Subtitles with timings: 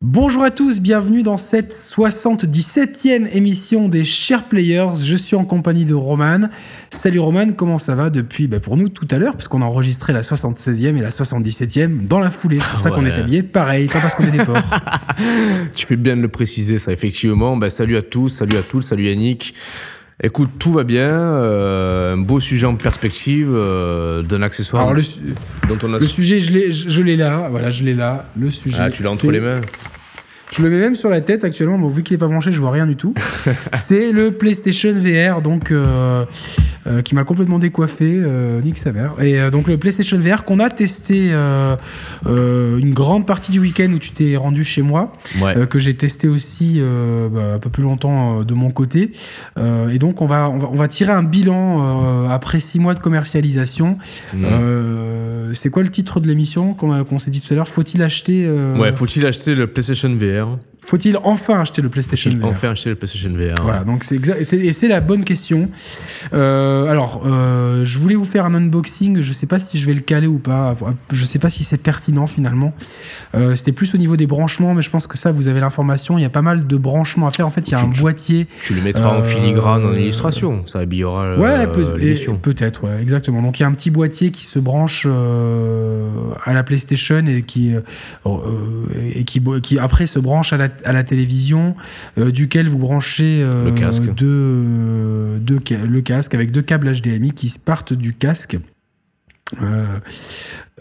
[0.00, 4.94] Bonjour à tous, bienvenue dans cette 77e émission des Chers Players.
[5.02, 6.50] Je suis en compagnie de Roman.
[6.92, 10.12] Salut Roman, comment ça va depuis bah, pour nous tout à l'heure, puisqu'on a enregistré
[10.12, 12.60] la 76e et la 77e dans la foulée.
[12.60, 14.62] C'est pour ça qu'on est habillé pareil, pas parce qu'on est des porcs.
[15.74, 17.56] tu fais bien de le préciser, ça, effectivement.
[17.56, 19.52] Bah, salut à tous, salut à tous, salut Yannick.
[20.20, 21.10] Écoute, tout va bien.
[21.10, 25.02] Euh, un beau sujet en perspective euh, d'un accessoire Alors, le,
[25.68, 25.98] dont on a...
[26.00, 27.46] le sujet, je l'ai, je l'ai là.
[27.50, 28.28] Voilà, je l'ai là.
[28.36, 28.78] Le sujet.
[28.80, 29.60] Ah, tu l'as entre les mains.
[30.50, 31.78] Je le mets même sur la tête actuellement.
[31.78, 33.14] Bon, vu qu'il n'est pas branché, je vois rien du tout.
[33.74, 36.24] c'est le PlayStation VR, donc euh,
[36.88, 39.08] euh, qui m'a complètement décoiffé, euh, Nick Saver.
[39.20, 41.32] Et euh, donc le PlayStation VR qu'on a testé
[42.26, 45.12] une grande partie du week-end où tu t'es rendu chez moi,
[45.68, 49.12] que j'ai testé aussi bah, un peu plus longtemps de mon côté.
[49.58, 53.98] et donc on va, on va, tirer un bilan après six mois de commercialisation.
[54.34, 55.54] Mmh.
[55.54, 57.68] c'est quoi le titre de l'émission qu'on s'est dit tout à l'heure?
[57.68, 58.48] Faut-il acheter
[58.78, 62.96] Ouais, faut-il acheter le PlayStation VR faut-il enfin acheter le PlayStation VR Enfin acheter le
[62.96, 63.62] PlayStation VR.
[63.62, 64.18] Voilà, donc c'est
[64.54, 65.68] et c'est la bonne question.
[66.32, 69.20] Euh, alors, euh, je voulais vous faire un unboxing.
[69.20, 70.74] Je sais pas si je vais le caler ou pas.
[71.12, 72.72] Je sais pas si c'est pertinent finalement.
[73.34, 76.16] Euh, C'était plus au niveau des branchements, mais je pense que ça, vous avez l'information.
[76.16, 77.46] Il y a pas mal de branchements à faire.
[77.46, 78.46] En fait, il y a un boîtier.
[78.62, 80.62] Tu le mettras en filigrane en illustration.
[80.66, 81.36] Ça habillera.
[81.36, 82.84] Ouais, peut-être.
[82.84, 83.42] ouais, exactement.
[83.42, 87.74] Donc il y a un petit boîtier qui se branche à la PlayStation et qui
[89.14, 91.74] et qui, qui après se branche à la à la télévision,
[92.18, 94.02] euh, duquel vous branchez euh, le casque.
[94.14, 98.58] Deux, le casque avec deux câbles HDMI qui partent du casque.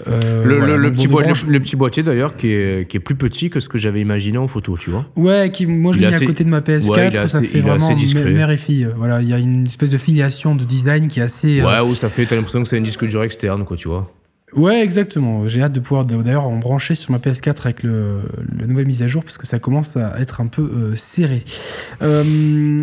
[0.05, 3.69] Euh, le, petit le, petit boîtier d'ailleurs qui est, qui est, plus petit que ce
[3.69, 5.09] que j'avais imaginé en photo, tu vois.
[5.15, 8.57] Ouais, qui, moi je l'ai à côté de ma PS4, ça fait vraiment mère et
[8.57, 8.87] fille.
[8.95, 11.63] Voilà, il y a une espèce de filiation de design qui est assez.
[11.63, 14.11] Ouais, où ça fait, t'as l'impression que c'est un disque dur externe, quoi, tu vois.
[14.55, 15.47] Ouais, exactement.
[15.47, 18.19] J'ai hâte de pouvoir d'ailleurs en brancher sur ma PS4 avec le,
[18.57, 21.43] la nouvelle mise à jour parce que ça commence à être un peu euh, serré.
[22.01, 22.81] Euh,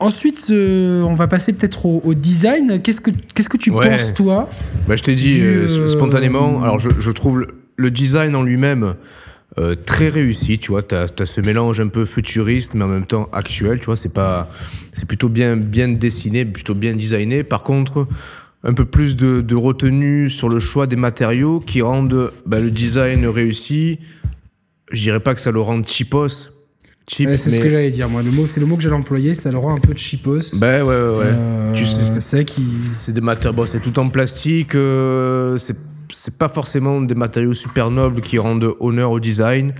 [0.00, 2.80] ensuite, euh, on va passer peut-être au, design.
[2.82, 4.50] Qu'est-ce que qu'est-ce que tu penses toi
[4.88, 5.40] bah, je t'ai dit
[5.86, 6.64] spontanément.
[6.64, 7.46] Alors, je, je, trouve
[7.76, 8.94] le design en lui-même.
[9.86, 13.06] très réussi, tu vois, tu as, as, ce mélange un peu futuriste mais en même
[13.06, 14.50] temps actuel, tu vois, c'est pas
[14.92, 17.44] c'est plutôt bien bien dessiné, plutôt bien designé.
[17.44, 18.08] Par contre,
[18.64, 23.26] un peu plus de, retenue sur le choix des matériaux qui rendent bah, le design
[23.26, 23.98] réussi.
[24.90, 26.50] Je dirais pas que ça le rend cheapos.
[27.08, 28.22] Cheap, c'est ce que j'allais dire, moi.
[28.22, 30.54] Le mot, c'est le mot que j'allais employer, ça le rend un peu cheapos.
[30.54, 31.24] Ben ouais, ouais, ouais.
[31.26, 32.64] Euh, tu sais, c'est qui...
[32.84, 34.74] C'est des matériaux, bon, c'est tout en plastique.
[34.76, 39.74] Euh, c'est pas forcément des matériaux super nobles qui rendent honneur au design.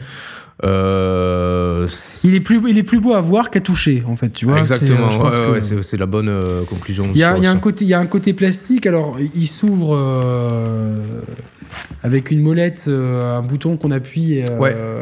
[0.64, 1.88] Euh,
[2.22, 4.60] il est plus il est plus beau à voir qu'à toucher en fait tu vois
[4.60, 5.08] exactement
[5.82, 7.98] c'est la bonne euh, conclusion il y a, y a un côté il y a
[7.98, 11.00] un côté plastique alors il s'ouvre euh,
[12.04, 14.44] avec une molette un bouton qu'on appuie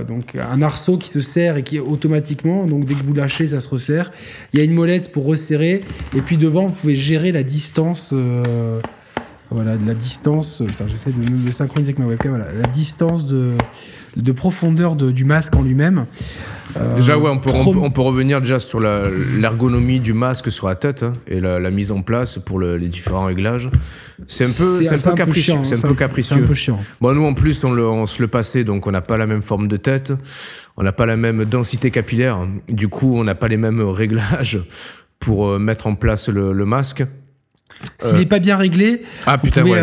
[0.09, 3.60] donc un arceau qui se serre et qui automatiquement donc dès que vous lâchez ça
[3.60, 4.12] se resserre.
[4.54, 5.82] Il y a une molette pour resserrer
[6.16, 8.15] et puis devant vous pouvez gérer la distance
[9.50, 13.53] voilà la distance j'essaie de me synchroniser avec ma webcam voilà la distance de
[14.16, 16.06] de profondeur du masque en lui-même.
[16.76, 20.75] Euh, déjà, ouais, on peut, on, peut, revenir déjà sur l'ergonomie du masque sur la
[20.75, 23.70] tête hein, et la, mise en place pour les différents réglages.
[24.26, 25.54] C'est un peu, c'est un, peu capricieux.
[25.62, 26.37] C'est un, peu capricieux.
[26.37, 26.81] un peu chiant.
[27.00, 29.43] Bon, nous en plus, on, le, se le passait, donc on n'a pas la même
[29.43, 30.12] forme de tête,
[30.76, 32.47] on n'a pas la même densité capillaire.
[32.69, 34.60] Du coup, on n'a pas les mêmes réglages
[35.19, 37.04] pour euh, mettre en place le, masque.
[37.99, 39.82] S'il n'est pas bien réglé, ah putain, ouais,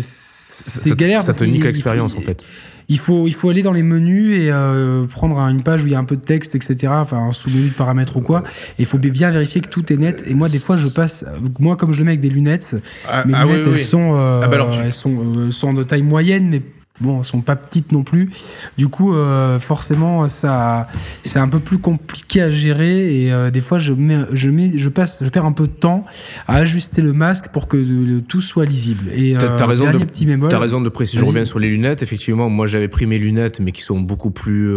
[0.00, 1.22] c'est galère.
[1.22, 2.44] Ça te nique l'expérience en fait
[2.88, 5.92] il faut, il faut aller dans les menus et euh, prendre une page où il
[5.92, 6.92] y a un peu de texte, etc.
[6.96, 8.44] Enfin, un sous-menu de paramètres ou quoi.
[8.78, 10.24] Et il faut bien vérifier que tout est net.
[10.26, 11.26] Et moi, des fois, je passe,
[11.58, 12.76] moi, comme je le mets avec des lunettes,
[13.06, 16.02] ah, mes ah lunettes, elles, Sont, euh, ah bah elles sont, euh, sont de taille
[16.02, 16.62] moyenne, mais
[17.00, 18.30] bon, elles sont pas petites non plus.
[18.76, 20.88] Du coup, euh, forcément, ça,
[21.22, 24.72] c'est un peu plus compliqué à gérer et euh, des fois, je mets, je mets,
[24.76, 26.04] je passe, je perds un peu de temps
[26.46, 29.10] à ajuster le masque pour que le, tout soit lisible.
[29.12, 31.18] Et t'as, euh, raison de, petit As raison de préciser.
[31.18, 32.02] Je reviens sur les lunettes.
[32.02, 34.70] Effectivement, moi, j'avais pris mes lunettes, mais qui sont beaucoup plus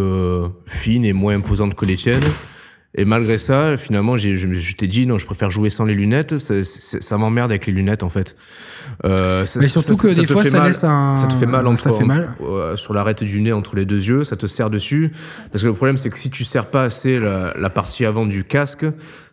[0.65, 2.23] fines et moins imposantes que les tiennes.
[2.93, 6.37] Et malgré ça, finalement, je, t'ai dit non, je préfère jouer sans les lunettes.
[6.37, 8.35] Ça, ça m'emmerde avec les lunettes en fait.
[9.05, 11.15] Euh, mais surtout que des fois, ça laisse un.
[11.15, 12.35] Ça te fait mal, entre, ça fait mal.
[12.75, 15.13] sur l'arête du nez entre les deux yeux, ça te serre dessus.
[15.51, 18.25] Parce que le problème, c'est que si tu serres pas assez la, la partie avant
[18.25, 18.85] du casque,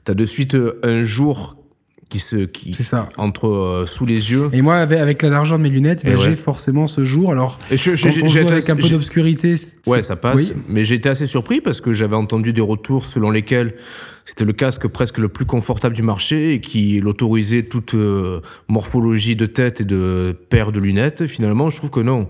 [0.05, 1.58] t'as de suite un jour
[2.09, 3.09] qui se qui ça.
[3.19, 4.49] entre euh, sous les yeux.
[4.53, 7.31] Et moi avec, avec la largeur de mes lunettes ben, j'ai forcément ce jour.
[7.31, 9.55] Alors j'ai avec un peu d'obscurité
[9.87, 10.53] ouais ça passe.
[10.69, 13.75] Mais j'ai été assez surpris parce que j'avais entendu des retours selon lesquels
[14.25, 19.37] c'était le casque presque le plus confortable du marché et qui l'autorisait toute euh, morphologie
[19.37, 21.27] de tête et de paire de lunettes.
[21.27, 22.29] Finalement je trouve que non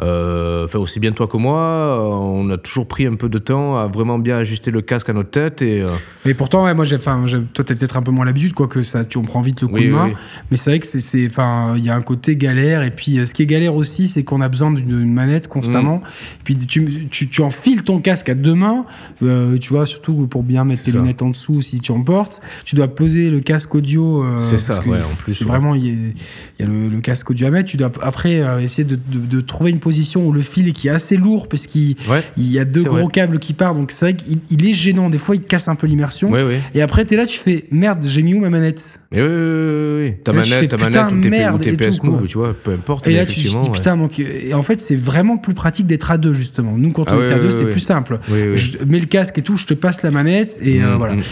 [0.00, 3.86] enfin aussi bien toi que moi, on a toujours pris un peu de temps à
[3.86, 5.82] vraiment bien ajuster le casque à notre tête et.
[5.82, 5.90] Euh,
[6.24, 9.18] mais pourtant, ouais, moi, j'ai, toi, t'as peut-être un peu moins l'habitude, quoique ça, tu
[9.18, 10.12] on prend vite le coup de main.
[10.50, 12.82] Mais c'est vrai que c'est, enfin, il y a un côté galère.
[12.82, 15.96] Et puis, ce qui est galère aussi, c'est qu'on a besoin d'une manette constamment.
[15.96, 16.02] Mm.
[16.44, 18.84] Puis tu, tu, tu, enfiles ton casque à deux mains,
[19.20, 22.40] tu vois, surtout pour bien mettre tes lunettes en dessous si tu en portes.
[22.64, 24.24] Tu dois poser le casque audio.
[24.40, 25.34] c'est ça, ouais, en plus.
[25.34, 26.12] C'est vraiment, il
[26.58, 27.70] y, a, le, casque audio à mettre.
[27.70, 29.89] Tu dois après essayer de, de, de trouver une position
[30.26, 31.96] où le fil est qui est assez lourd parce qu'il
[32.36, 33.76] y a deux gros câbles qui partent.
[33.76, 35.10] Donc c'est vrai qu'il est gênant.
[35.10, 36.32] Des fois, il casse un peu l'immersion.
[36.74, 39.00] Et après, tu es là, tu fais merde, j'ai mis où ma manette?
[39.12, 40.14] Oui, oui, oui.
[40.24, 43.06] Ta manette, ta manette ou tes, PS Move, tu vois, peu importe.
[43.06, 46.18] Et là, tu dis putain, donc, et en fait, c'est vraiment plus pratique d'être à
[46.18, 46.74] deux, justement.
[46.76, 48.18] Nous, quand on ah était à deux, c'était plus simple.
[48.28, 51.14] Je mets le casque et tout, je te passe la manette et euh, mm, voilà.
[51.14, 51.22] Mm, mm.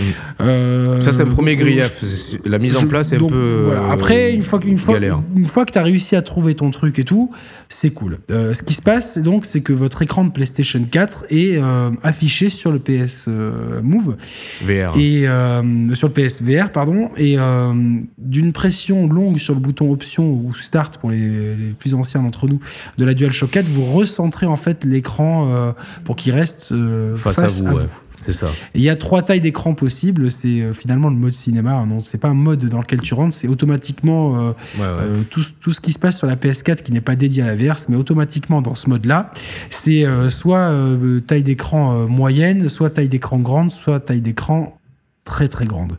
[0.41, 2.03] Euh, ça, c'est le premier grief.
[2.45, 3.71] La mise en place est un peu.
[3.91, 7.31] Après, une fois, que tu as réussi à trouver ton truc et tout,
[7.71, 8.19] c'est cool.
[8.31, 11.91] Euh, ce qui se passe donc, c'est que votre écran de PlayStation 4 est euh,
[12.03, 14.17] affiché sur le PS euh, Move
[14.63, 15.27] VR et
[15.95, 17.37] sur le PS VR pardon et
[18.17, 22.61] d'une pression longue sur le bouton option ou start pour les, plus anciens d'entre nous
[22.97, 25.75] de la DualShock 4, vous recentrez en fait l'écran
[26.05, 26.75] pour qu'il reste
[27.17, 27.79] face, à vous.
[28.19, 28.49] C'est ça.
[28.75, 30.31] il y a trois tailles d'écran possibles.
[30.31, 31.73] C'est euh, finalement le mode cinéma.
[31.73, 31.87] Hein.
[31.87, 33.35] Non, c'est pas un mode dans lequel tu rentres.
[33.35, 37.01] C'est automatiquement euh, euh, tout, tout, ce qui se passe sur la PS4 qui n'est
[37.01, 39.31] pas dédié à la VR, mais automatiquement dans ce mode-là.
[39.71, 40.73] C'est soit
[41.27, 44.78] taille d'écran moyenne, soit taille d'écran grande, soit taille d'écran
[45.29, 45.93] très très grande.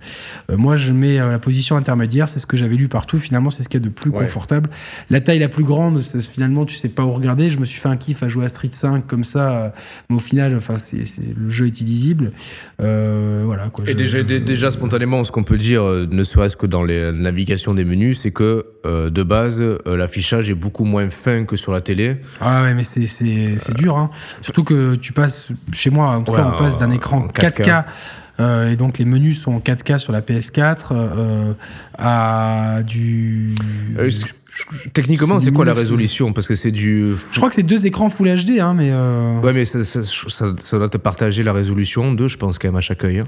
[0.49, 3.19] Euh, moi, je mets euh, la position intermédiaire, c'est ce que j'avais lu partout.
[3.19, 4.71] Finalement, c'est ce qu'il y a de plus confortable.
[5.11, 7.51] La taille la plus grande, finalement, tu sais pas où regarder.
[7.51, 9.69] Je me suis fait un kiff à jouer à Street 5 comme ça, euh,
[10.09, 11.03] mais au final, enfin, c'est
[11.37, 12.31] le jeu est illisible.
[12.79, 13.69] voilà.
[13.69, 17.75] Quoi, Et déjà, déjà spontanément, ce qu'on peut dire, ne serait-ce que dans les navigations
[17.75, 22.17] des menus, c'est que de base, l'affichage est beaucoup moins fin que sur la télé.
[22.41, 23.97] Ah ouais, mais c'est dur.
[23.97, 24.09] Hein.
[24.41, 27.81] Surtout que tu passes, chez moi, en tout cas, on passe d'un écran 4K euh,
[28.39, 31.53] et donc les menus sont en 4K sur la PS4 euh,
[31.97, 33.55] à du.
[33.97, 34.09] Euh,
[34.93, 36.33] techniquement, c'est quoi la résolution?
[36.33, 37.15] Parce que c'est du.
[37.31, 38.91] Je crois que c'est deux écrans Full HD, hein, mais.
[39.43, 42.81] Ouais, mais ça, ça, doit te partager la résolution deux, je pense, quand même, à
[42.81, 43.19] chaque œil.
[43.19, 43.25] Hein.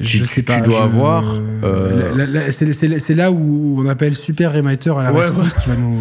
[0.00, 0.56] Je tu, sais pas.
[0.56, 1.24] Tu dois avoir.
[2.50, 5.98] c'est là où on appelle Super Remater à la ouais, qui va nous.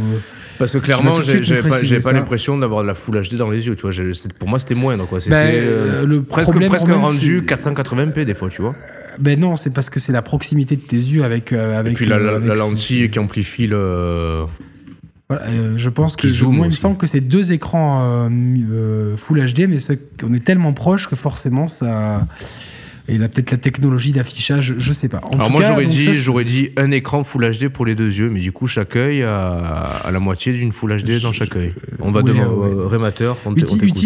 [0.61, 3.75] Parce que clairement, j'avais pas, pas l'impression d'avoir de la Full HD dans les yeux,
[3.75, 3.91] tu vois.
[4.37, 5.19] Pour moi, c'était moindre, quoi.
[5.19, 8.75] C'était bah, euh, le presque, presque rendu 480p des fois, tu vois.
[9.19, 11.51] Ben non, c'est parce que c'est la proximité de tes yeux avec.
[11.51, 14.45] Euh, avec Et puis la, lentille qui amplifie le.
[15.29, 15.45] Voilà,
[15.77, 18.29] je pense que moi, il me semble que c'est deux écrans
[19.17, 19.77] Full HD, mais
[20.23, 22.27] on est tellement proche que forcément ça
[23.07, 25.21] et il a peut-être la technologie d'affichage, je sais pas.
[25.33, 28.39] Alors moi j'aurais dit, j'aurais dit un écran Full HD pour les deux yeux, mais
[28.39, 31.73] du coup chaque œil a, la moitié d'une Full HD dans chaque œil.
[31.99, 33.37] On va demander au rémateur.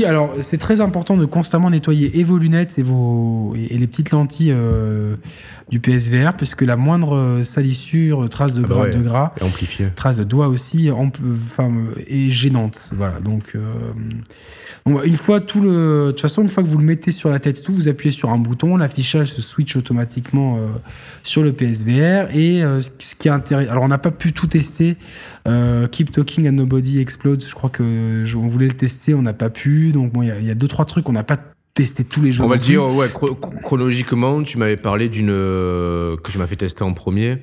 [0.06, 4.12] alors c'est très important de constamment nettoyer et vos lunettes et vos et, les petites
[4.12, 4.54] lentilles.
[4.56, 5.16] Euh,
[5.70, 9.34] du PSVR, puisque la moindre salissure, trace de gras, de gras
[9.96, 11.72] trace de doigt aussi, enfin,
[12.08, 12.94] est gênante.
[12.96, 16.84] Voilà, donc euh, une fois tout le, de toute façon, une fois que vous le
[16.84, 20.68] mettez sur la tête, tout, vous appuyez sur un bouton, l'affichage se switch automatiquement euh,
[21.24, 23.72] sur le PSVR et euh, ce qui est intéressant.
[23.72, 24.98] Alors on n'a pas pu tout tester.
[25.92, 29.52] Keep Talking and Nobody Explodes, je crois que on voulait le tester, on n'a pas
[29.52, 29.92] pu.
[29.92, 31.38] Donc bon, il y, a deux trois trucs, on n'a pas
[31.76, 32.44] tester tous les jeux.
[32.44, 33.12] On va le dire, ouais,
[33.62, 37.38] chronologiquement, tu m'avais parlé d'une euh, que je m'avais fait tester en premier.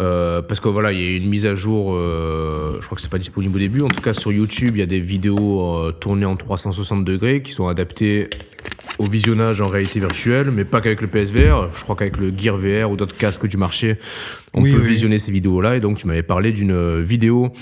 [0.00, 3.02] Euh, parce que voilà, il y a une mise à jour, euh, je crois que
[3.02, 3.80] c'est pas disponible au début.
[3.82, 7.52] En tout cas, sur YouTube, il y a des vidéos tournées en 360 degrés qui
[7.52, 8.28] sont adaptées
[8.98, 11.70] au visionnage en réalité virtuelle, mais pas qu'avec le PSVR.
[11.72, 13.98] Je crois qu'avec le Gear VR ou d'autres casques du marché,
[14.52, 15.76] on peut visionner ces vidéos-là.
[15.76, 17.52] Et donc, tu m'avais parlé d'une vidéo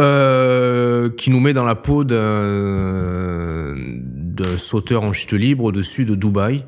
[0.00, 3.74] euh, qui nous met dans la peau d'un
[4.58, 6.64] sauteur en chute libre au-dessus de Dubaï.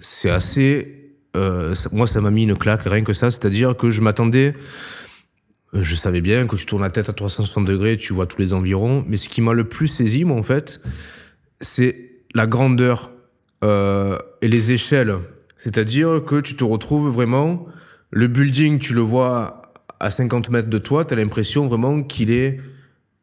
[0.00, 1.12] C'est assez.
[1.36, 3.30] Euh, moi, ça m'a mis une claque, rien que ça.
[3.30, 4.54] C'est-à-dire que je m'attendais.
[5.74, 8.40] Euh, je savais bien que tu tournes la tête à 360 degrés, tu vois tous
[8.40, 9.04] les environs.
[9.08, 10.80] Mais ce qui m'a le plus saisi, moi, en fait,
[11.60, 13.10] c'est la grandeur
[13.62, 15.16] et les échelles.
[15.56, 17.66] C'est-à-dire que tu te retrouves vraiment.
[18.10, 19.62] Le building, tu le vois
[20.00, 22.60] à 50 mètres de toi, tu as l'impression vraiment qu'il est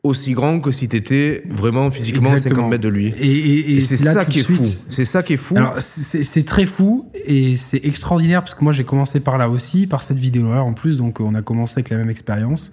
[0.03, 3.13] aussi grand que si tu étais vraiment physiquement à 50 mètres de lui.
[3.19, 4.63] Et, c'est ça qui est fou.
[4.63, 5.55] C'est ça qui est fou.
[5.79, 10.03] c'est très fou et c'est extraordinaire parce que moi j'ai commencé par là aussi, par
[10.03, 12.71] cette vidéo-là en plus, donc on a commencé avec la même expérience.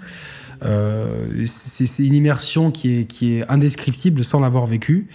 [0.65, 5.09] Euh, c'est une immersion qui est, qui est indescriptible sans l'avoir vécu.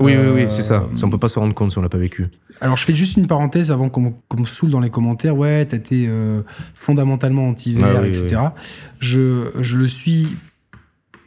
[0.00, 0.88] Oui, oui, oui, c'est ça.
[1.02, 2.26] On peut pas se rendre compte si on l'a pas vécu.
[2.60, 5.36] Alors, je fais juste une parenthèse avant qu'on me saoule dans les commentaires.
[5.36, 6.42] Ouais, t'as été euh,
[6.74, 8.40] fondamentalement anti-VR, etc.
[8.98, 10.26] Je, je le suis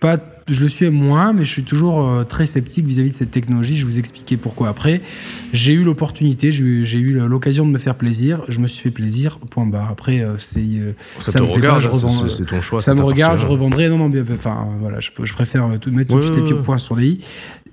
[0.01, 0.17] pas
[0.47, 3.75] je le suis moins, mais je suis toujours euh, très sceptique vis-à-vis de cette technologie.
[3.75, 5.01] Je vais vous expliquer pourquoi après.
[5.53, 6.63] J'ai eu l'opportunité, j'ai
[6.99, 8.41] eu, l'occasion de me faire plaisir.
[8.47, 9.39] Je me suis fait plaisir.
[9.49, 9.89] Point barre.
[9.89, 11.81] Après, euh, c'est euh, Ça, te me regarde,
[12.29, 12.81] c'est- ton choix.
[12.81, 13.89] ça me regarde, je revendrai.
[13.89, 16.61] Non, non, mais enfin, voilà, je, préfère tout, mettre tout de suite les pieds au
[16.61, 17.19] point sur les i.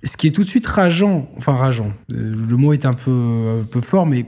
[0.05, 3.65] Ce qui est tout de suite rageant, enfin rageant, le mot est un peu, un
[3.65, 4.27] peu fort, mais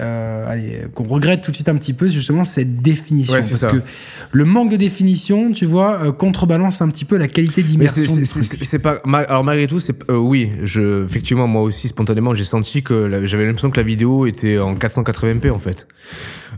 [0.00, 3.34] euh, qu'on regrette tout de suite un petit peu, c'est justement cette définition.
[3.34, 3.70] Ouais, parce ça.
[3.70, 3.76] que
[4.30, 8.04] le manque de définition, tu vois, euh, contrebalance un petit peu la qualité d'immersion.
[8.06, 9.00] c'est- pas.
[9.28, 10.50] Alors malgré tout, c'est euh, oui.
[10.62, 14.74] Je effectivement moi aussi spontanément j'ai senti que j'avais l'impression que la vidéo était en
[14.74, 15.86] 480p en fait.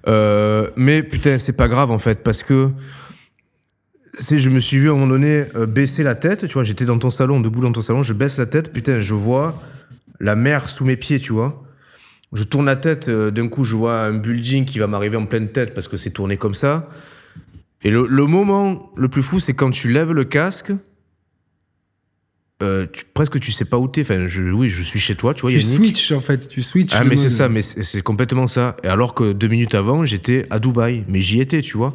[0.06, 2.70] Euh, mais putain c'est pas grave en fait parce que
[4.18, 6.46] c'est je me suis vu à un moment donné euh, baisser la tête.
[6.46, 9.00] Tu vois j'étais dans ton salon debout dans ton salon je baisse la tête putain
[9.00, 9.60] je vois
[10.20, 11.62] la mer sous mes pieds tu vois.
[12.32, 15.26] Je tourne la tête, euh, d'un coup je vois un building qui va m'arriver en
[15.26, 16.88] pleine tête parce que c'est tourné comme ça.
[17.82, 20.72] Et le, le moment le plus fou, c'est quand tu lèves le casque,
[22.62, 24.00] euh, tu, presque tu sais pas où t'es.
[24.02, 25.76] Enfin, je, oui, je suis chez toi, tu vois, Tu Yannick.
[25.96, 26.94] switches en fait, tu switches.
[26.96, 28.76] Ah, mais c'est ça, mais c'est complètement ça.
[28.84, 31.94] Et alors que deux minutes avant, j'étais à Dubaï, mais j'y étais, tu vois.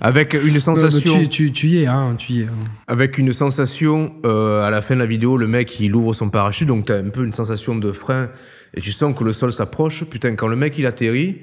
[0.00, 2.44] Avec une Non, mais sensation, tu, tu, tu y es, hein, tu y es.
[2.44, 2.50] hein.
[2.86, 6.28] avec une sensation euh, à la fin de la vidéo, le mec il ouvre son
[6.28, 8.30] parachute, donc t'as un peu une sensation de frein
[8.74, 10.04] et tu sens que le sol s'approche.
[10.04, 11.38] Putain, quand le mec il atterrit,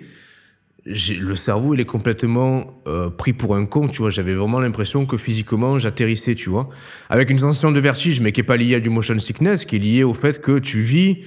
[0.85, 4.09] le cerveau il est complètement euh, pris pour un con, tu vois.
[4.11, 6.69] J'avais vraiment l'impression que physiquement j'atterrissais, tu vois,
[7.09, 9.75] avec une sensation de vertige, mais qui est pas liée à du motion sickness, qui
[9.77, 11.17] est liée au fait que tu vis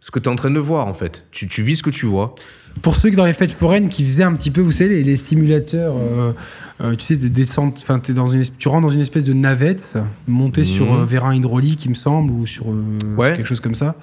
[0.00, 1.26] ce que tu es en train de voir en fait.
[1.30, 2.34] Tu, tu vis ce que tu vois.
[2.82, 5.04] Pour ceux qui dans les fêtes foraines qui faisaient un petit peu, vous savez, les,
[5.04, 6.32] les simulateurs, euh,
[6.82, 9.96] euh, tu sais, de descente, enfin, dans une, tu rentres dans une espèce de navette
[10.26, 12.82] montée sur euh, vers un hydraulique, il me semble, ou sur, euh,
[13.16, 13.32] Ouais.
[13.36, 13.94] quelque chose comme ça.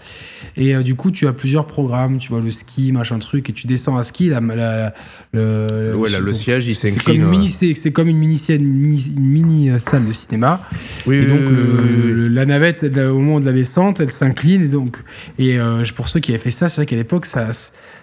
[0.58, 3.54] Et euh, du coup, tu as plusieurs programmes, tu vois, le ski, machin truc, et
[3.54, 4.94] tu descends à ski, la, la- la-
[5.34, 7.18] le, Ouais, là, le siège il c'est comme s'incline.
[7.18, 7.32] une ouais.
[7.38, 10.62] mini, c'est comme une mini, euh, salle de cinéma.
[11.06, 14.62] Oui, Et donc le- le- la navette, elle, au moment de la descente, elle s'incline
[14.64, 14.98] et donc
[15.38, 17.48] et euh, pour ceux qui avaient fait ça, c'est vrai qu'à l'époque ça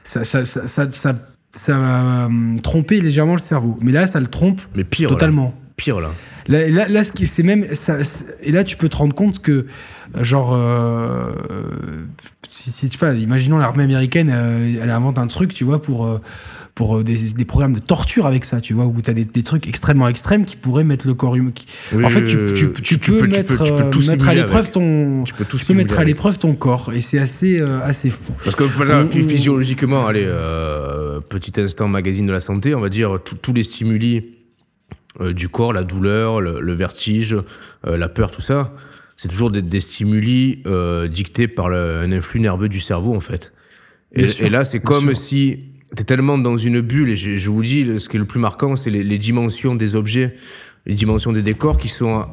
[0.09, 1.15] ça ça ça, ça, ça-
[1.51, 2.29] ça, euh,
[2.63, 3.79] trompait légèrement le cerveau.
[3.83, 5.15] Mais là, ça le trompe Mais pire, là.
[5.15, 5.55] totalement.
[5.77, 6.11] pire là.
[6.47, 7.65] Là, là, là, c'est même
[8.43, 9.67] et là tu peux te rendre compte que
[10.21, 11.31] genre euh,
[12.51, 15.81] si, si tu sais pas, imaginons l'armée américaine, euh, elle invente un truc, tu vois,
[15.83, 16.21] pour
[16.79, 19.25] pour euh, des, des programmes de torture avec ça, tu vois, où tu as des,
[19.25, 21.51] des trucs extrêmement extrêmes qui pourraient mettre le corps humain.
[21.53, 25.35] qui- Oui, en fait, tu, tu, tu tu peux mettre, peux- à l'épreuve ton, Tu
[25.35, 28.33] peux tout peux mettre à l'épreuve ton corps, et c'est assez euh, assez fou.
[28.45, 33.19] Parce que voilà, physiologiquement, allez, euh, petit instant magazine de la santé, on va dire
[33.43, 34.29] tous les stimuli
[35.21, 37.37] euh, du corps, la douleur, le, le vertige,
[37.85, 38.73] la peur, tout ça,
[39.17, 40.63] c'est toujours des, des stimuli
[41.11, 43.53] dictés par le- un influx nerveux du cerveau en fait.
[44.15, 45.17] Et, là, c'est comme sûr.
[45.17, 45.59] si
[45.97, 47.11] t'es tellement dans une bulle.
[47.11, 49.19] Et je, je vous dis, le- ce qui est le plus marquant, c'est les, les
[49.19, 50.35] dimensions des objets,
[50.87, 52.29] les dimensions des décors qui sont à,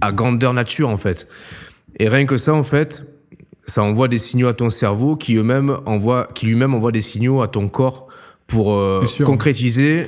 [0.00, 1.28] à grandeur nature en fait.
[1.98, 3.04] Et rien que ça, en fait,
[3.66, 7.40] ça envoie des signaux à ton cerveau qui eux-mêmes envoient, qui lui-même envoie des signaux
[7.42, 8.08] à ton corps
[8.46, 10.06] pour euh, concrétiser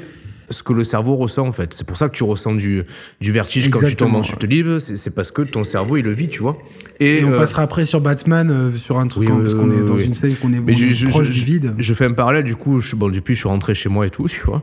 [0.50, 1.74] ce que le cerveau ressent en fait.
[1.74, 2.84] C'est pour ça que tu ressens du,
[3.20, 6.12] du vertige quand tu tombes en chute libre, c'est parce que ton cerveau il le
[6.12, 6.56] vit, tu vois.
[7.00, 9.70] Et, Et on euh, passera après sur Batman, euh, sur un truc, oui, parce qu'on
[9.70, 10.04] est dans oui.
[10.04, 11.74] une scène qu'on est, mais on je, je- proche je- du vide.
[11.78, 12.80] je fais un parallèle du coup.
[12.80, 14.62] Je, bon, depuis je suis rentré chez moi et tout, tu vois.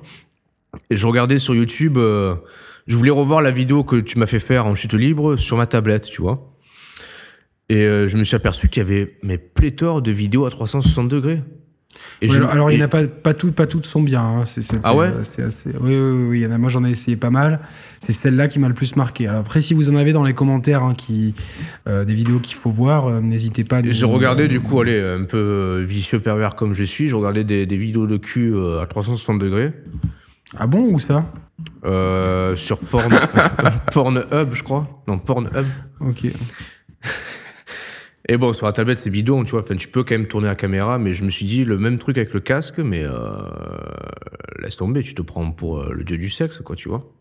[0.89, 1.97] Et je regardais sur YouTube.
[1.97, 2.35] euh,
[2.87, 5.65] je voulais revoir la vidéo que tu m'as fait faire en chute libre sur ma
[5.67, 6.49] tablette, tu vois.
[7.69, 11.41] Et je me suis aperçu qu'il y avait mais pléthore de vidéos à 360 degrés.
[12.21, 14.21] Et Ouais, je- alors il y en a pas, pas toutes, pas toutes sont bien.
[14.21, 14.45] hein.
[14.45, 15.71] C'est- Ah ouais C'est assez.
[15.81, 16.57] Oui, oui, oui, oui, il y en a.
[16.57, 17.59] Moi j'en ai essayé pas mal.
[17.99, 19.27] C'est celle-là qui m'a le plus marqué.
[19.27, 21.33] Alors après, si vous en avez dans les commentaires, hein, qui
[21.87, 23.81] euh, des vidéos qu'il faut voir, euh, n'hésitez pas.
[23.83, 27.43] je regardais du coup, allez, un peu euh, vicieux pervers comme je suis, je regardais
[27.43, 29.71] des, des vidéos de cul à 360 degrés
[30.57, 31.25] Ah bon ou ça?
[31.85, 33.13] Euh, sur Porn,
[33.93, 35.03] Pornhub, je crois.
[35.07, 35.65] Non, Pornhub.
[36.01, 36.27] Ok.
[38.29, 39.61] Et bon, sur la tablette, c'est bidon, tu vois.
[39.61, 41.99] Enfin, tu peux quand même tourner la caméra, mais je me suis dit le même
[41.99, 43.09] truc avec le casque, mais euh,
[44.61, 47.11] laisse tomber, tu te prends pour euh, le dieu du sexe, quoi, tu vois.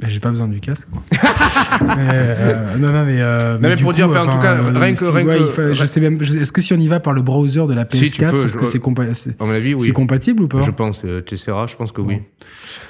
[0.00, 0.88] Bah, j'ai pas besoin du casque.
[0.90, 1.02] Quoi.
[1.96, 3.20] Mais, euh, non, non, mais.
[3.20, 5.46] euh, mais du pour dire, enfin, en tout cas, rien que- si- rien ouais, que-
[5.46, 6.20] fa- je sais même.
[6.20, 8.44] Est-ce que si on y va par le browser de la PS4, Si, tu peux,
[8.44, 9.06] est-ce que c'est compa-
[9.40, 9.92] oui.
[9.92, 12.18] compatible ou pas Je pense, Tessera, je pense que oui.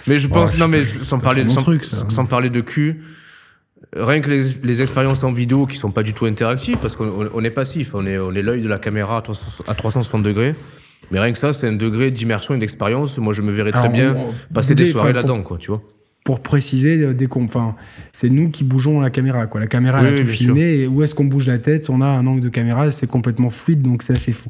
[0.06, 2.04] Mais je pense, non, mais sans parler, sans, truc, ça.
[2.08, 3.02] sans parler de cul,
[3.96, 7.06] rien que les, les expériences en vidéo qui sont pas du tout interactives, parce qu'on
[7.06, 9.74] on- on est passif, on est, on est l'œil de la caméra à 360 à
[9.74, 10.54] 360 degrés.
[11.10, 13.18] Mais rien que ça, c'est un degré d'immersion et d'expérience.
[13.18, 15.82] Moi, je me verrais très Alors, bien on- passer des soirées là-dedans, quoi, tu vois.
[16.24, 17.76] pour préciser, euh, dès qu'on, enfin,
[18.10, 19.60] c'est nous qui bougeons la caméra, quoi.
[19.60, 21.90] La caméra Oui, elle a oui, tout filmé et où est-ce qu'on bouge la tête,
[21.90, 24.48] on a un angle de caméra, c'est complètement fluide, donc c'est assez fou.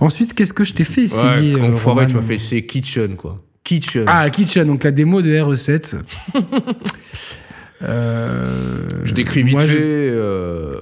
[0.00, 2.64] Ensuite, qu'est-ce que je t'ai fait essayer Ouais, euh, enfoiré, tu Roman m'as fait essayer
[2.64, 3.36] Kitchen, quoi.
[3.62, 4.04] Kitchen.
[4.06, 5.96] Ah, Kitchen, donc la démo de RE7.
[7.82, 9.76] Euh, Je décris vite moi, fait.
[9.78, 10.72] euh,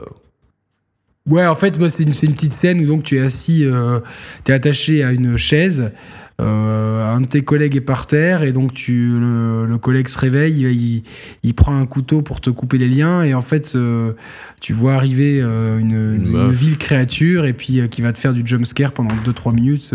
[1.28, 4.00] Ouais, en fait, moi, c'est une, petite scène où donc tu es assis, euh,
[4.45, 5.93] tu es attaché à une chaise.
[6.40, 10.17] euh, un de tes collègues est par terre et donc tu, le, le collègue se
[10.19, 11.02] réveille, il,
[11.43, 14.12] il prend un couteau pour te couper les liens et en fait euh,
[14.61, 18.43] tu vois arriver euh, une, Une ville créature et puis qui va te faire du
[18.47, 19.93] jump scare pendant 2-3 minutes.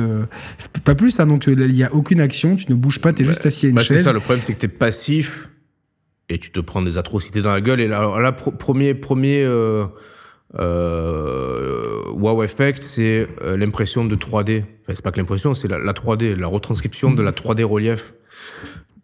[0.84, 3.26] pas plus, hein, donc il y a aucune action, tu ne bouges pas, tu es
[3.26, 5.50] juste assis à une Bah, c'est ça, le problème, c'est que t'es passif
[6.34, 7.80] et tu te prends des atrocités dans la gueule.
[7.80, 9.86] Et là, alors là, pro- premier, premier euh,
[10.60, 14.64] euh, wow effect, c'est euh, l'impression de 3D.
[14.82, 18.14] Enfin, c'est pas que l'impression, c'est la, la 3D, la retranscription de la 3D relief,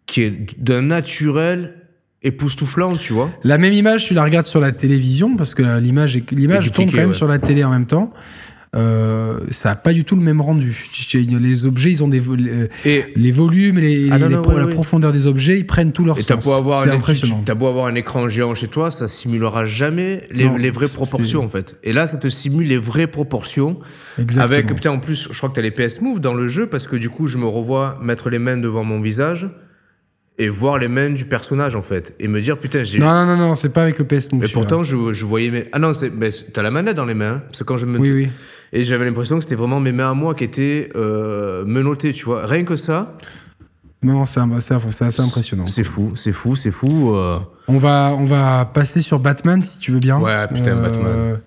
[0.06, 1.74] qui est d'un naturel
[2.22, 3.30] époustouflant, tu vois.
[3.44, 6.96] La même image, tu la regardes sur la télévision, parce que l'image l'image tourne quand
[6.98, 7.14] même ouais.
[7.14, 8.12] sur la télé en même temps.
[8.76, 10.86] Euh, ça n'a pas du tout le même rendu.
[11.24, 12.22] Les objets, ils ont des
[12.84, 14.72] Et les volumes, les, Ah les- non, les non, pro- ouais, la ouais.
[14.72, 16.48] profondeur des objets, ils prennent tout leur Et sens.
[16.84, 17.38] C'est impressionnant.
[17.40, 20.70] tu- t'as beau avoir un écran géant chez toi, ça simulera jamais les, Non, les
[20.70, 21.76] vraies proportions en fait.
[21.82, 23.80] Et là, ça te simule les vraies proportions.
[24.18, 24.44] Exactement.
[24.44, 26.86] Avec, putain, en plus, je crois que t'as les PS Move dans le jeu parce
[26.86, 29.48] que du coup, je me revois mettre les mains devant mon visage
[30.38, 32.14] et voir les mains du personnage en fait.
[32.20, 33.00] Et me dire, putain, j'ai.
[33.00, 34.42] Non, non, non, non, c'est pas avec le PS Move.
[34.42, 35.64] Mais pourtant, je, je voyais mes.
[35.72, 37.32] Ah non, c'est- t'as la manette dans les mains.
[37.34, 37.42] hein.
[37.48, 37.98] Parce que quand je me.
[37.98, 38.28] Oui, oui.
[38.72, 42.24] Et j'avais l'impression que c'était vraiment mes mains à moi qui étaient euh, menottées, tu
[42.24, 42.46] vois.
[42.46, 43.16] Rien que ça,
[44.02, 45.66] Non, c'est assez impressionnant.
[45.66, 47.12] c'est fou, c'est fou, c'est fou.
[47.14, 47.38] euh.
[47.68, 50.18] On va, on va passer sur Batman si tu veux bien.
[50.18, 51.38] Euh, Ouais, putain, Batman.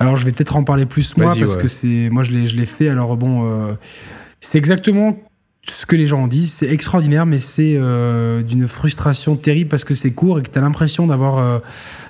[0.00, 1.62] Alors je vais peut-être en parler plus moi parce ouais.
[1.62, 2.88] que c'est moi je l'ai je l'ai fait.
[2.88, 3.74] Alors bon, euh,
[4.40, 5.16] c'est exactement
[5.68, 6.52] ce que les gens en disent.
[6.52, 10.58] C'est extraordinaire, mais c'est euh, d'une frustration terrible parce que c'est court et que tu
[10.58, 11.58] as l'impression d'avoir euh,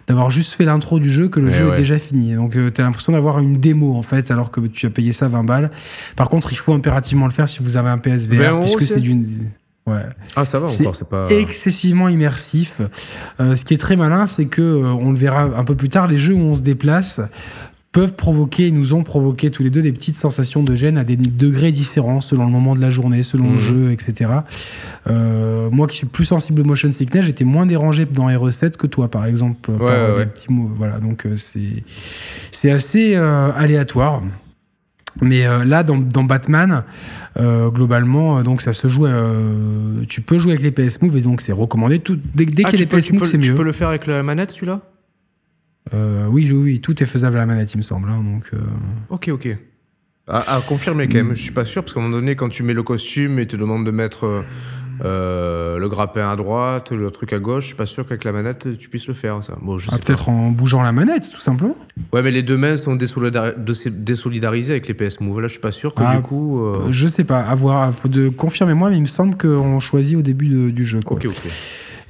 [0.06, 1.74] d'avoir juste fait l'intro du jeu que le Ouais, jeu ouais.
[1.74, 2.34] est déjà fini.
[2.34, 5.28] Donc tu as l'impression d'avoir une démo en fait alors que tu as payé ça
[5.28, 5.70] 20 balles.
[6.16, 9.00] Par contre, il faut impérativement le faire si vous avez un 20 PSVR puisque c'est
[9.00, 9.24] d'une
[9.86, 10.02] ouais.
[10.36, 11.26] Ah, ça va encore, c'est pas.
[11.30, 12.80] excessivement immersif.
[13.40, 15.88] Euh, ce qui est très malin, c'est que euh, on le verra un peu plus
[15.90, 17.20] tard, les jeux où on se déplace
[17.94, 21.16] peuvent provoquer, nous ont provoqué tous les deux des petites sensations de gêne à des
[21.16, 23.58] degrés différents selon le moment de la journée, selon le Mhm.
[23.58, 24.30] jeu, etc.
[25.08, 28.86] Euh, moi qui suis plus sensible au motion sickness, j'étais moins dérangé dans RE7 que
[28.88, 29.70] toi, par exemple.
[29.72, 30.26] par ouais, des ouais.
[30.26, 30.70] petits mots.
[30.76, 31.84] Voilà, donc euh, c'est
[32.50, 34.22] c'est assez euh, aléatoire.
[35.22, 36.82] Mais là, dans, dans Batman,
[37.38, 39.06] globalement, donc ça se joue.
[40.08, 42.00] tu peux jouer avec les PS Move et donc c'est recommandé.
[42.00, 43.50] Tout, dès dès Ah, qu'il y a tu les peux, PS tu, Move, c'est tu
[43.50, 43.54] mieux.
[43.56, 44.80] peux le faire avec la manette, celui-là?
[45.92, 48.08] Euh, oui, oui, tout est faisable à la manette, il me semble.
[48.08, 48.58] hein, donc, euh,
[49.10, 49.48] Ok, ok.
[50.26, 52.48] À, à confirmer quand même, je suis pas sûr, parce qu'à un moment donné, quand
[52.48, 54.42] tu mets le costume et te demande de mettre
[55.04, 58.32] euh, le grappin à droite, le truc à gauche, je suis pas sûr qu'avec la
[58.32, 59.58] manette, tu puisses le faire, ça.
[59.60, 61.76] Bon, je ah, peut-être en bougeant la manette, tout simplement.
[62.14, 65.42] Ouais, mais les deux mains sont désolidar- dé- désolidarisées avec les PS Move.
[65.42, 66.64] Là, je suis pas sûr que Ah, du coup.
[66.64, 69.36] euh, Euh, Je sais pas, à voir, faut de confirmer moi, mais il me semble
[69.36, 71.00] qu'on choisit au début de- du jeu.
[71.00, 71.18] Quoi.
[71.18, 71.50] Ok, ok.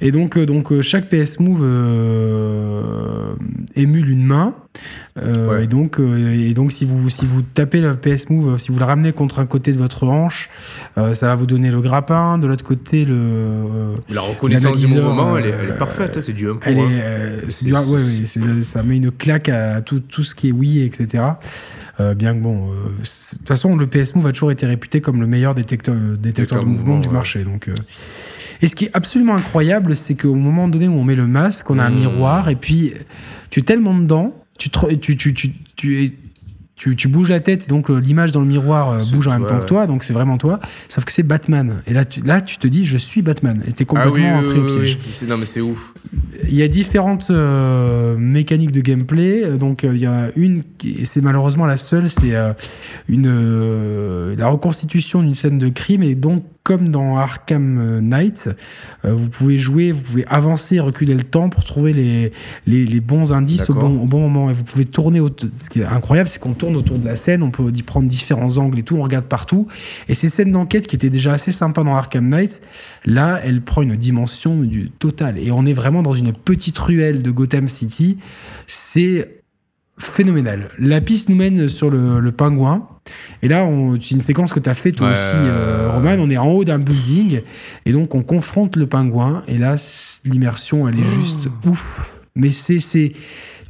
[0.01, 3.33] Et donc, euh, donc euh, chaque PS Move euh,
[3.75, 4.53] émule une main.
[5.17, 5.63] Euh, Ouais.
[5.63, 8.83] et, donc, et donc, si vous, si vous tapez le PS Move, si vous le
[8.83, 10.49] ramenez contre un côté de votre hanche,
[10.97, 12.37] euh, ça va vous donner le grappin.
[12.37, 13.93] De l'autre côté, le.
[14.09, 16.79] La reconnaissance du mouvement, elle est, elle est parfaite, hein, c'est du 1 pour elle
[16.79, 16.89] 1.
[16.89, 20.51] est, c'est du- ouais, ouais, ça met une claque à tout, tout ce qui est
[20.51, 21.23] Wii, etc.
[22.17, 25.27] Bien que bon, de toute façon, le PS Move a toujours été réputé comme le
[25.27, 27.43] meilleur détecteur, détecteur de mouvement, mouvement, du marché.
[27.45, 27.69] Donc,
[28.65, 31.69] et ce qui est absolument incroyable, c'est qu'au moment donné où on met le masque,
[31.69, 31.99] on a un Mmh.
[31.99, 32.93] miroir, et puis
[33.51, 36.11] tu es tellement dedans, tu, te- tu, tu, tu, tu,
[36.75, 39.59] tu, tu bouges la tête, donc l'image dans le miroir euh, bouge en même temps
[39.59, 41.81] que toi, donc c'est vraiment toi, sauf que c'est Batman.
[41.87, 44.39] Et là tu, là, tu te dis, je suis Batman, et t'es Ah oui, complètement
[44.39, 44.99] oui, pris oui, au piège.
[45.21, 45.27] oui.
[45.29, 45.93] Non, mais c'est ouf.
[46.49, 49.57] Il y a différentes euh, mécaniques de gameplay.
[49.57, 52.51] Donc, euh, il y a une, et c'est malheureusement la seule, c'est euh,
[53.07, 56.03] une euh, la reconstitution d'une scène de crime.
[56.03, 58.49] Et donc, comme dans Arkham Knight,
[59.05, 62.31] euh, vous pouvez jouer, vous pouvez avancer, reculer le temps pour trouver les,
[62.65, 64.49] les, les bons indices au bon, au bon moment.
[64.49, 65.19] Et vous pouvez tourner.
[65.19, 67.83] au- ce qui est incroyable, c'est qu'on tourne autour de la scène, on peut y
[67.83, 69.67] prendre différents angles et tout, on regarde partout.
[70.09, 72.63] Et ces scènes d'enquête qui étaient déjà assez sympas dans Arkham Knight,
[73.05, 75.37] là, elle prend une dimension du total.
[75.37, 78.17] Et on est vraiment dans une petite ruelle de Gotham City.
[78.65, 79.43] C'est
[79.97, 80.69] phénoménal.
[80.79, 82.87] La piste nous mène sur le, le pingouin.
[83.41, 83.67] Et là,
[84.01, 85.13] c'est une séquence que tu as fait toi Ouais.
[85.13, 86.15] aussi, euh, Roman.
[86.19, 87.41] On est en haut d'un building.
[87.85, 89.43] Et donc, on confronte le pingouin.
[89.47, 89.75] Et là,
[90.25, 92.19] l'immersion, elle est juste ouf.
[92.35, 93.13] Mais c'est.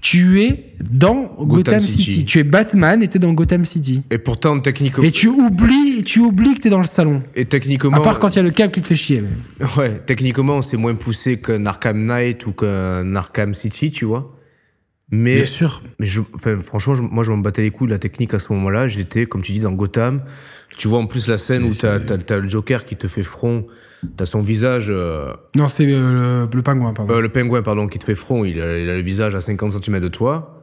[0.01, 2.03] tu es dans Gotham, City.
[2.11, 2.25] City.
[2.25, 4.03] Tu es Batman et tu es dans Gotham City.
[4.09, 5.03] Et pourtant, techniquement.
[5.03, 7.21] Et tu oublies, tu oublies que tu es dans le salon.
[7.35, 7.91] Et techniquement.
[7.97, 9.21] À part quand il y a le câble qui te fait chier.
[9.59, 14.34] mais- Ouais, techniquement, c'est moins poussé qu'un Arkham Knight ou qu'un Arkham City, tu vois.
[15.11, 15.81] Mais, Bien sûr.
[15.99, 18.39] mais je, enfin, franchement, je- moi, je m'en battais les couilles de la technique à
[18.39, 18.87] ce moment-là.
[18.87, 20.21] J'étais, comme tu dis, dans Gotham.
[20.77, 23.67] Tu vois en plus la scène où t'as, t'as le Joker qui te fait front.
[24.17, 24.87] T'as son visage.
[24.89, 27.13] euh, Non, c'est euh, le, le pingouin, pardon.
[27.13, 28.43] euh, le pingouin, pardon, qui te fait front.
[28.45, 30.61] Il a, il a le visage à 50 cm de toi.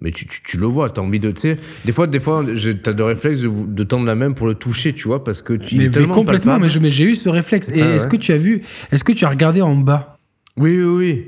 [0.00, 1.30] Mais tu, tu, tu le vois, t'as envie de.
[1.30, 2.44] Tu sais, des fois, des fois
[2.82, 5.54] t'as le réflexe de, de tendre la main pour le toucher, tu vois, parce que
[5.54, 5.76] tu.
[5.76, 6.80] mais, mais complètement, palpable.
[6.82, 7.70] mais j'ai eu ce réflexe.
[7.70, 8.10] Et Ah est-ce ouais.
[8.10, 10.18] que tu as vu, est-ce que tu as regardé en bas?
[10.56, 11.26] Oui, oui, oui.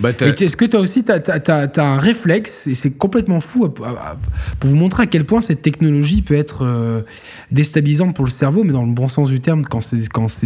[0.00, 4.16] Bah, Est-ce que toi aussi, tu as, un réflexe, et c'est complètement fou, à- à-
[4.58, 7.02] pour vous montrer à quel point cette technologie peut être euh,
[7.52, 9.96] déstabilisante pour le cerveau, mais dans le bon sens du terme, quand c'est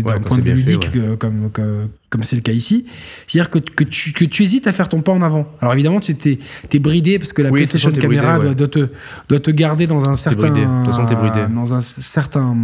[0.04, 2.84] Ouais, d'un point de vue fait, ludique, euh, comme, c'est le cas ici.
[3.26, 5.46] C'est-à-dire que, que, tu, que tu hésites à faire ton pas en avant.
[5.62, 6.38] Alors évidemment, tu es,
[6.72, 8.54] es bridé, parce que la Oui, PlayStation Camera bridé, ouais.
[8.54, 8.88] doit, te,
[9.30, 10.66] doit te garder dans un certain, bridé.
[10.66, 11.40] De toute façon, t'es bridé.
[11.54, 12.54] dans un certain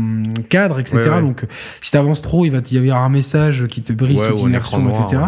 [0.50, 1.00] cadre, etc.
[1.20, 1.46] Donc
[1.80, 4.80] si tu avances trop, il va y avoir un message qui te brise toute immersion,
[4.80, 5.22] noir, etc.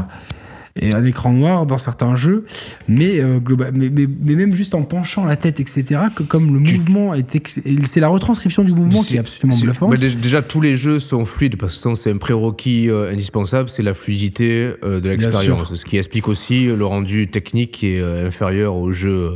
[0.81, 2.45] et un écran noir dans certains jeux,
[2.89, 3.41] mais, euh,
[3.73, 5.85] mais, mais, mais même juste en penchant la tête, etc.,
[6.15, 7.35] que comme le Tu- mouvement est...
[7.35, 9.91] ex- C'est la retranscription du mouvement qui est absolument bluffante.
[9.91, 13.69] bah, dé- déjà, tous les jeux sont fluides parce que c'est un prérequis euh, indispensable,
[13.69, 15.75] c'est la fluidité euh, de l'expérience.
[15.75, 19.33] Ce qui explique aussi le rendu technique qui est inférieur aux jeux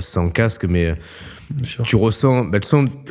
[0.00, 0.94] sans casque, mais
[1.84, 2.58] tu ressens, bah,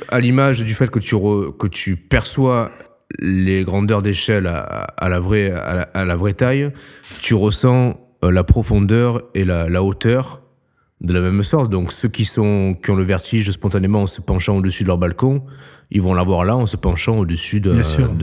[0.10, 2.72] à l'image du fait que tu, re- que tu perçois
[3.18, 6.72] les grandeurs d'échelle à, la vraie, à la vraie taille,
[7.22, 10.42] tu ressens euh, la profondeur et la, la hauteur
[11.02, 11.70] de la même sorte.
[11.70, 14.98] Donc ceux qui, sont, qui ont le vertige spontanément en se penchant au-dessus de leur
[14.98, 15.44] balcon,
[15.92, 17.72] ils vont l'avoir là en se penchant au-dessus de-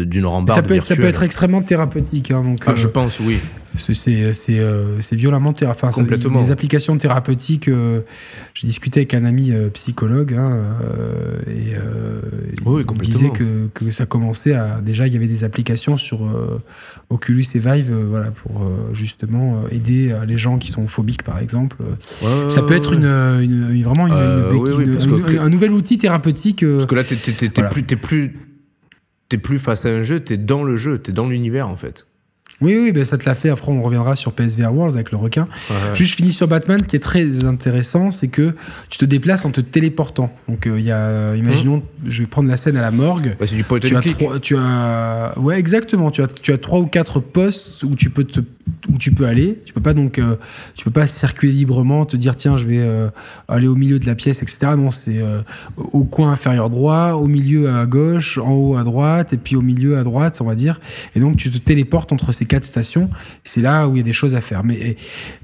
[0.04, 2.30] d'une rambarde ça, peut être, ça peut être extrêmement thérapeutique.
[2.30, 3.38] hein, donc, Ah, euh, je pense, oui.
[3.76, 6.42] c'est- c'est c'est, euh, c'est violemment théra- enfin, ça- Complètement.
[6.44, 7.68] des applications thérapeutiques.
[7.68, 8.02] euh,
[8.54, 10.50] J'ai discuté avec un ami euh, psychologue hein,
[10.82, 12.20] euh, et euh,
[12.64, 16.24] Oui, il disait que, que ça commençait à déjà il y avait des applications sur
[16.24, 16.58] euh,
[17.08, 21.22] Oculus et Vive euh, voilà pour euh, justement euh, aider les gens qui sont phobiques
[21.22, 21.76] par exemple.
[22.22, 24.12] Ouais, Ça peut être une, une- une- vraiment une,
[25.38, 26.64] un, nouvel outil thérapeutique.
[26.66, 27.16] Parce que là, t'es
[27.54, 27.70] Voilà.
[27.70, 28.36] plus, t'es plus,
[29.28, 32.05] t'es plus face à un jeu, t'es dans le jeu, t'es dans l'univers en fait.
[32.62, 33.50] Oui, oui, ben ça te l'a fait.
[33.50, 35.46] Après, on reviendra sur PSVR Worlds avec le requin.
[35.94, 36.82] Juste, je finis sur Batman.
[36.82, 38.54] Ce qui est très intéressant, c'est que
[38.88, 40.34] tu te déplaces en te téléportant.
[40.48, 43.36] Donc, euh, il y a, euh, imaginons, je vais prendre la scène à la morgue.
[43.38, 44.16] Bah, c'est du point Tu as, click.
[44.16, 46.10] trois, tu as, ouais, exactement.
[46.10, 48.40] Tu as, tu as trois ou quatre postes où tu peux te,
[48.88, 49.58] où tu peux aller.
[49.64, 50.36] Tu peux pas donc, euh,
[50.74, 53.08] tu peux pas circuler librement, te dire tiens, je vais euh,
[53.48, 54.68] aller au milieu de la pièce, etc.
[54.76, 55.40] Non, c'est euh,
[55.76, 59.62] au coin inférieur droit, au milieu à gauche, en haut à droite, et puis au
[59.62, 60.80] milieu à droite, on va dire.
[61.14, 63.10] Et donc tu te téléportes entre ces quatre stations.
[63.44, 64.64] C'est là où il y a des choses à faire.
[64.64, 64.96] Mais et,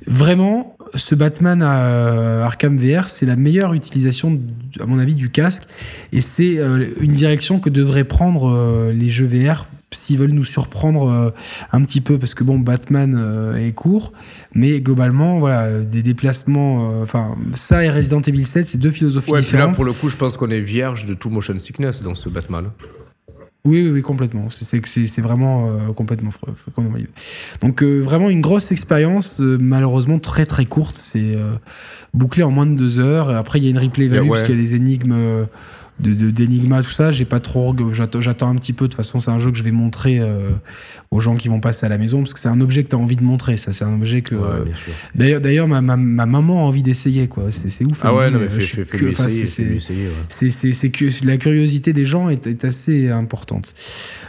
[0.06, 4.40] vraiment, ce Batman à Arkham VR, c'est la meilleure utilisation,
[4.80, 5.64] à mon avis, du casque.
[6.12, 6.58] Et c'est
[7.00, 11.30] une direction que devraient prendre les jeux VR s'ils veulent nous surprendre euh,
[11.72, 14.12] un petit peu, parce que bon, Batman euh, est court,
[14.54, 19.30] mais globalement, voilà, des déplacements, euh, enfin, ça et Resident Evil 7, c'est deux philosophies
[19.30, 19.76] Ouais, puis là, différentes.
[19.76, 22.66] pour le coup, je pense qu'on est vierge de tout motion sickness dans ce Batman.
[23.64, 24.50] Oui, oui, oui, complètement.
[24.50, 26.30] C'est- C'est que c'est c'est vraiment complètement.
[27.60, 30.96] Donc vraiment une grosse expérience, malheureusement très très courte.
[30.96, 31.36] C'est
[32.12, 33.30] bouclé en moins de deux heures.
[33.30, 34.28] Après il y a une replay value Ouais.
[34.30, 35.46] parce qu'il y a des énigmes.
[36.04, 38.96] Euh, de, de- d'énigmas tout ça j'ai pas trop j'attends, un petit peu de toute
[38.96, 40.50] façon c'est un jeu que je vais montrer euh,
[41.10, 42.96] aux gens qui vont passer à la maison parce que c'est un objet que tu
[42.96, 44.64] as envie de montrer ça c'est un objet que Ouais, euh,
[45.40, 48.48] d'ailleurs ma, ma, ma maman a envie d'essayer quoi c'est, ouf Ah ouais, non, mais
[48.48, 48.60] fais,
[49.26, 49.46] essayer.
[49.46, 50.10] c'est- ouais.
[51.24, 53.74] la curiosité des gens est, est assez importante.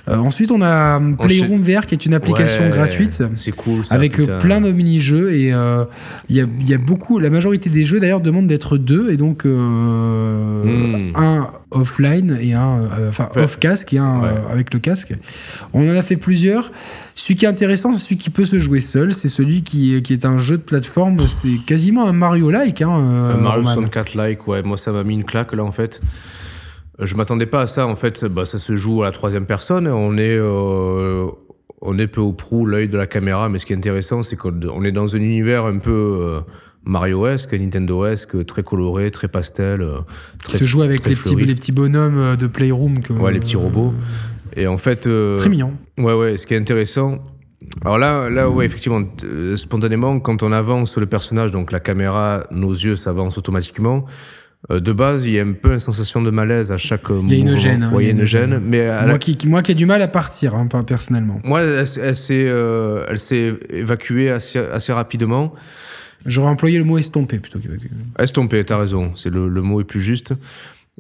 [0.10, 3.86] Euh, ensuite, on a hum, Playroom VR qui est une application Ouais, gratuite C'est cool,
[3.86, 3.96] ça.
[3.96, 4.40] avec euh, putain.
[4.40, 5.86] plein de mini-jeux et euh,
[6.28, 9.12] il y, a, il y a beaucoup, la majorité des jeux d'ailleurs demandent d'être deux
[9.12, 11.16] et donc euh, Hmm.
[11.16, 13.44] un offline et un, euh, enfin Ouais.
[13.44, 14.28] off casque et un Ouais.
[14.28, 15.14] euh, avec le casque.
[15.74, 16.72] On en a fait plusieurs.
[17.16, 19.14] Celui qui est intéressant, c'est celui qui peut se jouer seul.
[19.14, 21.18] C'est celui qui, est- qui est un jeu de plateforme.
[21.30, 22.82] C'est quasiment un Mario-like.
[22.82, 23.74] Hein, euh, Un Mario Roman.
[23.74, 26.02] 64 like, ouais, moi ça m'a mis une claque là en fait.
[27.00, 29.88] Je m'attendais pas à ça en fait, bah, ça se joue à la troisième personne,
[29.88, 31.26] on est, euh,
[31.82, 34.36] on est peu au prou l'œil de la caméra, mais ce qui est intéressant c'est
[34.36, 36.40] qu'on on est dans un univers un peu euh,
[36.86, 39.82] Mario-esque, Nintendo-esque, très coloré, très pastel.
[39.82, 40.00] euh,
[40.44, 43.00] très, se joue avec les petits, les petits bonhommes de Playroom.
[43.00, 43.94] Que, Ouais, les petits robots.
[44.56, 45.08] Et en fait...
[45.08, 45.74] euh, Très mignon.
[45.98, 47.20] Ouais, ouais, ce qui est intéressant.
[47.86, 52.44] Alors là, là ouais, effectivement, euh, spontanément, quand on avance le personnage, donc la caméra,
[52.52, 54.06] nos yeux s'avancent automatiquement.
[54.72, 57.14] Euh, de base, il y a un peu une sensation de malaise à chaque Il
[57.32, 57.58] y a une mouvement.
[57.58, 58.60] gêne, hein, Ouais, il y a une gêne.
[58.64, 61.42] Mais la- Moi, qui, moi qui ai du mal à partir, hein, pas personnellement.
[61.44, 65.54] moi, elle, s- elle s'est euh, s'est évacuée assez, assez rapidement.
[66.26, 67.90] J'aurais employé le mot estompé plutôt qu'évacuer.
[68.18, 70.34] Estompée, t'as raison, c'est le, le mot est plus juste.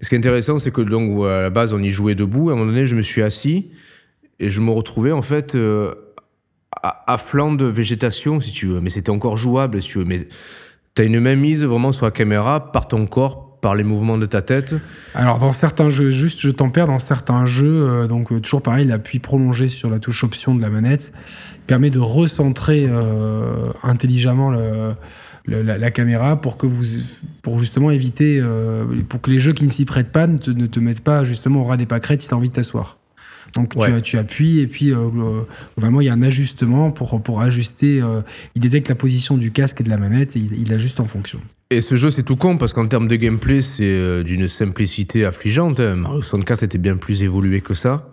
[0.01, 2.49] Ce qui est intéressant, c'est que donc à la base on y jouait debout.
[2.49, 3.71] À un moment donné, je me suis assis
[4.39, 5.93] et je me retrouvais en fait euh,
[6.81, 8.81] à, à flanc de végétation, si tu veux.
[8.81, 10.05] Mais c'était encore jouable, si tu veux.
[10.05, 10.27] Mais
[10.99, 14.25] as une main mise vraiment sur la caméra par ton corps, par les mouvements de
[14.25, 14.75] ta tête.
[15.15, 18.85] Alors dans certains jeux, juste je tempère, dans certains jeux, euh, donc euh, toujours pareil,
[18.85, 21.13] l'appui prolongé sur la touche option de la manette
[21.65, 24.51] permet de recentrer euh, intelligemment
[25.47, 26.83] la, caméra pour que vous,
[27.41, 28.43] pour justement éviter,
[29.07, 31.23] pour que les jeux qui ne s'y prêtent pas ne te, ne te mettent pas
[31.23, 32.97] justement au ras des pâquerettes si tu as envie de t'asseoir.
[33.55, 33.95] Donc Ouais.
[33.97, 35.09] tu, tu appuies et puis euh,
[35.77, 38.01] globalement il y a un ajustement pour, pour ajuster.
[38.01, 38.21] euh,
[38.55, 41.05] il détecte la position du casque et de la manette et il, il ajuste en
[41.05, 41.39] fonction.
[41.69, 45.25] Et ce jeu, c'est tout con parce qu'en termes de gameplay, c'est euh, d'une simplicité
[45.25, 45.79] affligeante.
[45.79, 45.95] hein.
[45.95, 48.09] Mario 64 était bien plus évolué que ça.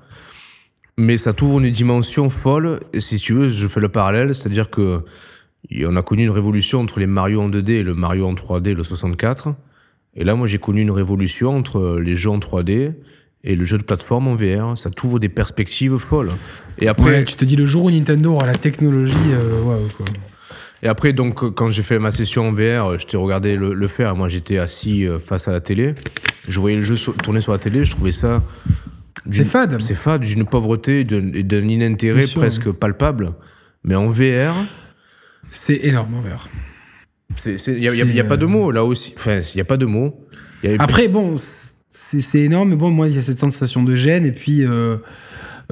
[0.99, 2.81] Mais ça t'ouvre une dimension folle.
[2.93, 5.03] Et si tu veux, je fais le parallèle, c'est-à-dire que
[5.87, 8.73] on a connu une révolution entre les Mario en 2D et le Mario en 3D,
[8.75, 9.55] le 64.
[10.17, 12.93] Et là, moi, j'ai connu une révolution entre euh, les jeux en 3D
[13.45, 14.77] et le jeu de plateforme en VR.
[14.79, 16.31] Ça t'ouvre des perspectives folles.
[16.79, 19.89] Et après, Ouais, tu te dis le jour où Nintendo aura la technologie, euh, waouh,
[19.97, 20.07] quoi.
[20.83, 23.55] Et après, donc, euh, quand j'ai fait ma session en VR, euh, je t'ai regardé
[23.57, 24.17] le, le faire.
[24.17, 25.95] Moi, j'étais assis euh, face à la télé.
[26.49, 27.85] Je voyais le jeu sur- tourner sur la télé.
[27.85, 28.43] Je trouvais ça.
[29.31, 29.79] C'est fade.
[29.83, 33.35] C'est fade, d'une pauvreté et d'un inintérêt sûr, presque palpable.
[33.85, 34.55] Mais en VR,
[35.53, 36.49] C'est énorme en VR.
[37.47, 39.13] il n'y a, y a- C'est, y a pas de euh, mots là aussi.
[39.17, 40.27] Enfin, il n'y a pas de mots.
[40.65, 41.37] Y Après, bon,
[41.91, 44.97] c'est énorme, mais bon, moi, il y a cette sensation de gêne, et puis euh,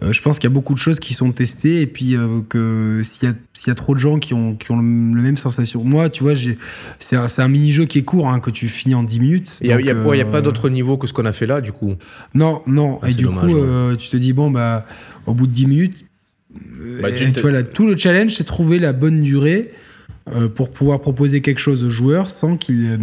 [0.03, 2.41] euh, je pense qu'il y a beaucoup de choses qui sont testées, et puis euh,
[2.49, 4.83] que s'il y, a- s'il y a trop de gens qui ont, qui ont le,
[5.17, 5.85] le même sensation.
[5.85, 6.35] Moi, tu vois,
[6.99, 9.59] c'est un, c'est un mini-jeu qui est court, hein, que tu finis en 10 minutes.
[9.61, 11.33] Il n'y a, y a- ouais, y a pas d'autre niveau que ce qu'on a
[11.33, 11.95] fait là, du coup.
[12.35, 13.97] Non, non, Ah, et du dommage, coup, ouais.
[13.97, 14.85] tu te dis, bon, bah,
[15.27, 16.05] au bout de 10 minutes,
[17.01, 19.71] Bah, tu- tu vois, là, tout le challenge, c'est trouver la bonne durée.
[20.35, 22.99] Euh, pour pouvoir proposer quelque chose aux joueurs sans qu'ils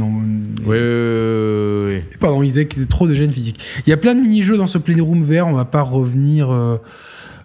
[0.65, 2.03] Ouais, ouais, ouais, ouais.
[2.19, 3.59] Pardon, ils aient trop de gêne physique.
[3.85, 6.77] Il y a plein de mini-jeux dans ce Playroom vert, on va pas revenir euh,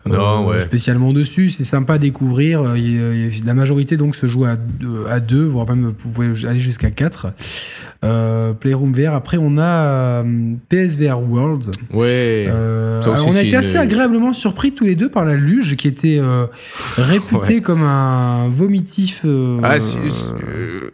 [0.06, 0.60] Non, ouais.
[0.60, 1.50] spécialement dessus.
[1.50, 2.62] C'est sympa à découvrir.
[2.62, 4.56] Euh, la majorité donc se joue à
[5.08, 6.90] à deux voire même vous pouvez aller jusqu'à
[8.02, 8.54] 4.
[8.60, 9.14] Playroom VR.
[9.14, 9.62] Après, on a
[10.24, 11.70] euh, PSVR Worlds.
[11.92, 12.46] Ouais.
[12.48, 15.76] Euh, alors, on a été une- assez agréablement surpris tous les deux par la luge
[15.76, 16.46] qui était euh,
[16.96, 17.60] réputée Ouais.
[17.60, 19.22] comme un vomitif.
[19.24, 20.90] euh, Ah, si- si- euh,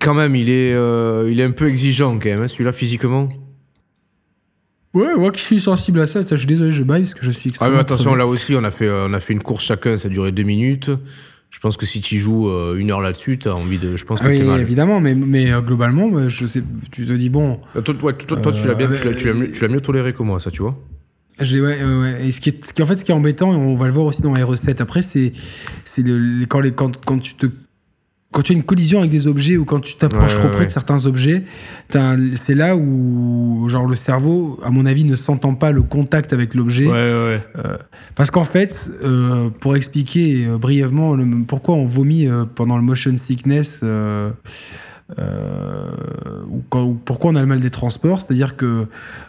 [0.00, 3.28] quand même, il est, euh, il est un peu exigeant quand même, hein, celui-là physiquement.
[4.94, 7.30] Ouais, moi qui suis sensible à ça, je suis désolé, je baille parce que je
[7.30, 9.42] suis Ah extrêmement mais attention, là aussi, on a fait, euh, on a fait une
[9.42, 10.90] course chacun, ça a duré deux minutes.
[11.50, 13.96] Je pense que si tu joues euh, une heure là-dessus, t'as envie de.
[13.96, 14.60] Je pense que Ah oui, mal.
[14.60, 18.36] évidemment, mais, mais euh, globalement, je sais, tu te dis, bon, Euh, Toi, ouais, toi,
[18.38, 20.22] toi, tu l'as bien, Euh, tu l'as- tu l'as mieux, tu l'as mieux toléré que
[20.22, 20.76] moi, ça, tu vois.
[21.40, 22.26] ouais, ouais, ouais.
[22.28, 23.86] Et ce qui, est, ce qui, en fait, ce qui est embêtant, et on va
[23.86, 25.32] le voir aussi dans les recettes après, c'est,
[25.84, 27.46] c'est le, quand, les, quand, quand tu te.
[28.32, 30.50] Quand tu as une collision avec des objets ou quand tu t'approches Ouais, trop ouais,
[30.50, 30.66] près ouais.
[30.66, 31.44] de certains objets,
[32.34, 36.54] c'est là où genre le cerveau, à mon avis, ne s'entend pas le contact avec
[36.54, 36.86] l'objet.
[36.86, 37.40] ouais.
[38.16, 42.82] Parce qu'en fait, euh, pour expliquer euh, brièvement le- pourquoi on vomit euh, pendant le
[42.82, 44.30] motion sickness, euh, euh,
[46.68, 48.86] quand- ou pourquoi on a le mal des transports, c'est-à-dire que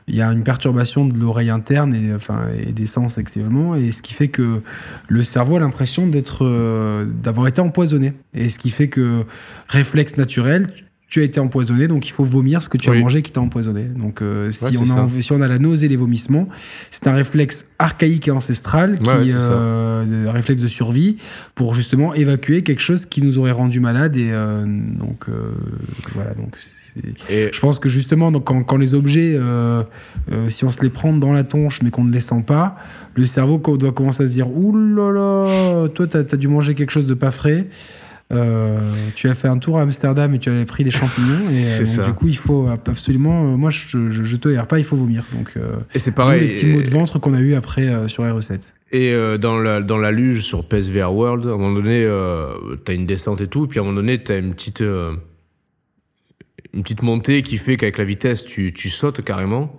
[0.08, 4.14] il y a une perturbation de l'oreille interne et des sens actuellement, et ce qui
[4.14, 4.62] fait que
[5.08, 9.26] le cerveau a l'impression d'être, euh, d'avoir été empoisonné, et ce qui fait que
[9.68, 10.70] réflexe naturel.
[11.10, 12.98] Tu as été empoisonné, donc il faut vomir ce que tu Oui.
[12.98, 13.84] as mangé qui t'a empoisonné.
[13.84, 16.50] Donc, euh, si, Ouais, on a, si on a la nausée et les vomissements,
[16.92, 21.16] c'est un réflexe archaïque et ancestral qui Ouais, euh, un réflexe de survie
[21.56, 25.52] pour justement évacuer quelque chose qui nous aurait rendu malade et euh, donc euh,
[26.14, 29.84] voilà donc c'est Et je pense que justement donc, quand, quand les objets euh,
[30.32, 32.76] euh, si on se les prend dans la tonche mais qu'on ne les sent pas
[33.16, 36.76] le cerveau doit commencer à se dire ouh là là toi t'as as dû manger
[36.76, 37.68] quelque chose de pas frais
[38.34, 38.78] Euh,
[39.16, 41.78] tu as fait un tour à Amsterdam et tu avais pris des champignons et euh,
[41.78, 42.06] donc, ça.
[42.06, 45.24] du coup il faut absolument euh, moi je, je, je tolère pas il faut vomir
[45.32, 46.46] donc euh, et c'est pareil.
[46.46, 48.74] les petits mots de ventre qu'on a eu après euh, sur R7.
[48.92, 52.06] Et euh, dans, la, dans la luge sur PSVR World, à un moment donné,
[52.84, 55.20] t'as une descente et tout, et puis à un moment donné, t'as une petite, une
[56.84, 59.74] petite montée qui fait qu'avec la vitesse, tu, tu sautes carrément.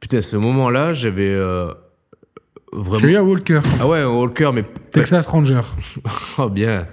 [0.00, 1.34] Putain, à ce moment-là, j'avais
[2.72, 2.98] vraiment.
[3.00, 4.64] J'ai eu un Walker, Ah ouais, un walker, mais.
[4.92, 5.60] Texas Ranger.
[6.38, 6.86] Oh, bien.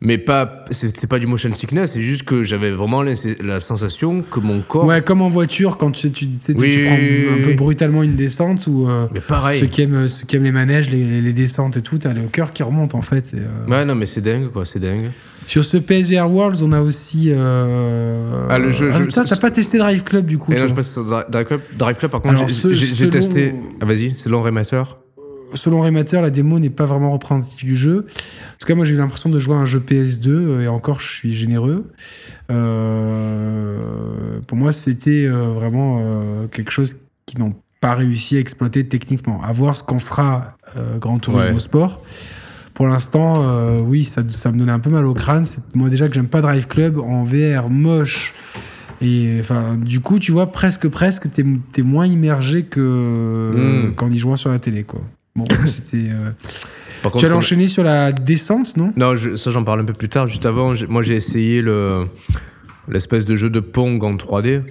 [0.00, 0.64] Mais pas.
[0.70, 4.60] C'est pas du motion sickness, c'est juste que j'avais vraiment la, la sensation que mon
[4.60, 4.84] corps.
[4.84, 7.26] Ouais, comme en voiture, quand tu, sais, tu, tu sais, tu- Oui, tu prends oui,
[7.40, 9.58] un peu brutalement une descente ou euh, Mais pareil.
[9.58, 12.22] ceux, qui aiment, ceux qui aiment les manèges, les, les descentes et tout, t'as le
[12.30, 13.34] cœur qui remonte en fait.
[13.34, 15.10] et, euh, Ouais, non, mais c'est dingue, quoi, c'est dingue.
[15.48, 17.32] Sur ce PSVR Worlds, on a aussi.
[17.32, 18.46] Euh...
[18.50, 20.60] Ah, le jeu- je- putain, t'as ce- pas testé Drive Club du coup Et là,
[20.60, 21.60] toi je passe sur Drive Club.
[21.76, 23.54] Drive Club, par contre, j'ai- j'ai j'ai testé.
[23.80, 24.96] Ah, vas-y, c'est long rémateur.
[25.54, 28.04] Selon Remater, la démo n'est pas vraiment représentative du jeu.
[28.06, 30.68] En tout cas, moi j'ai eu l'impression de jouer à un jeu PS2 euh, et
[30.68, 31.90] encore je suis généreux.
[32.50, 36.02] Euh, pour moi, c'était euh, vraiment
[36.50, 39.40] quelque chose qu'ils n'ont pas réussi à exploiter techniquement.
[39.42, 40.56] À voir ce qu'en fera
[41.00, 41.58] Grand Turismo Ouais.
[41.58, 42.02] Sport.
[42.74, 43.44] pour l'instant,
[43.84, 45.44] oui, ça, ça me donnait un peu mal au crâne.
[45.74, 48.34] Moi, déjà que j'aime pas Drive Club en VR moche.
[49.00, 51.44] Et enfin, du coup, tu vois, presque, presque, t'es
[51.78, 53.52] es moins immergé que
[53.90, 53.94] Mm.
[53.94, 55.00] qu'en y jouant sur la télé, quoi.
[55.36, 56.08] Bon, c'était.
[56.10, 56.30] euh,
[57.16, 58.92] Tu allais on- enchaîner sur la descente, non?
[58.96, 60.26] Non, je- ça j'en parle un peu plus tard.
[60.26, 62.06] Juste avant, moi j'ai essayé le
[62.88, 64.62] l'espèce de jeu de Pong en 3D.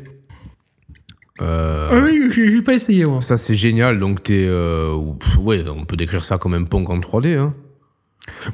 [1.42, 3.22] Euh, Ah oui, j'ai pas essayé, moi.
[3.22, 4.00] Ça c'est génial.
[4.00, 4.94] Donc t'es, euh,
[5.40, 7.36] ouais, on peut décrire ça comme un Pong en 3D.
[7.38, 7.54] Hein.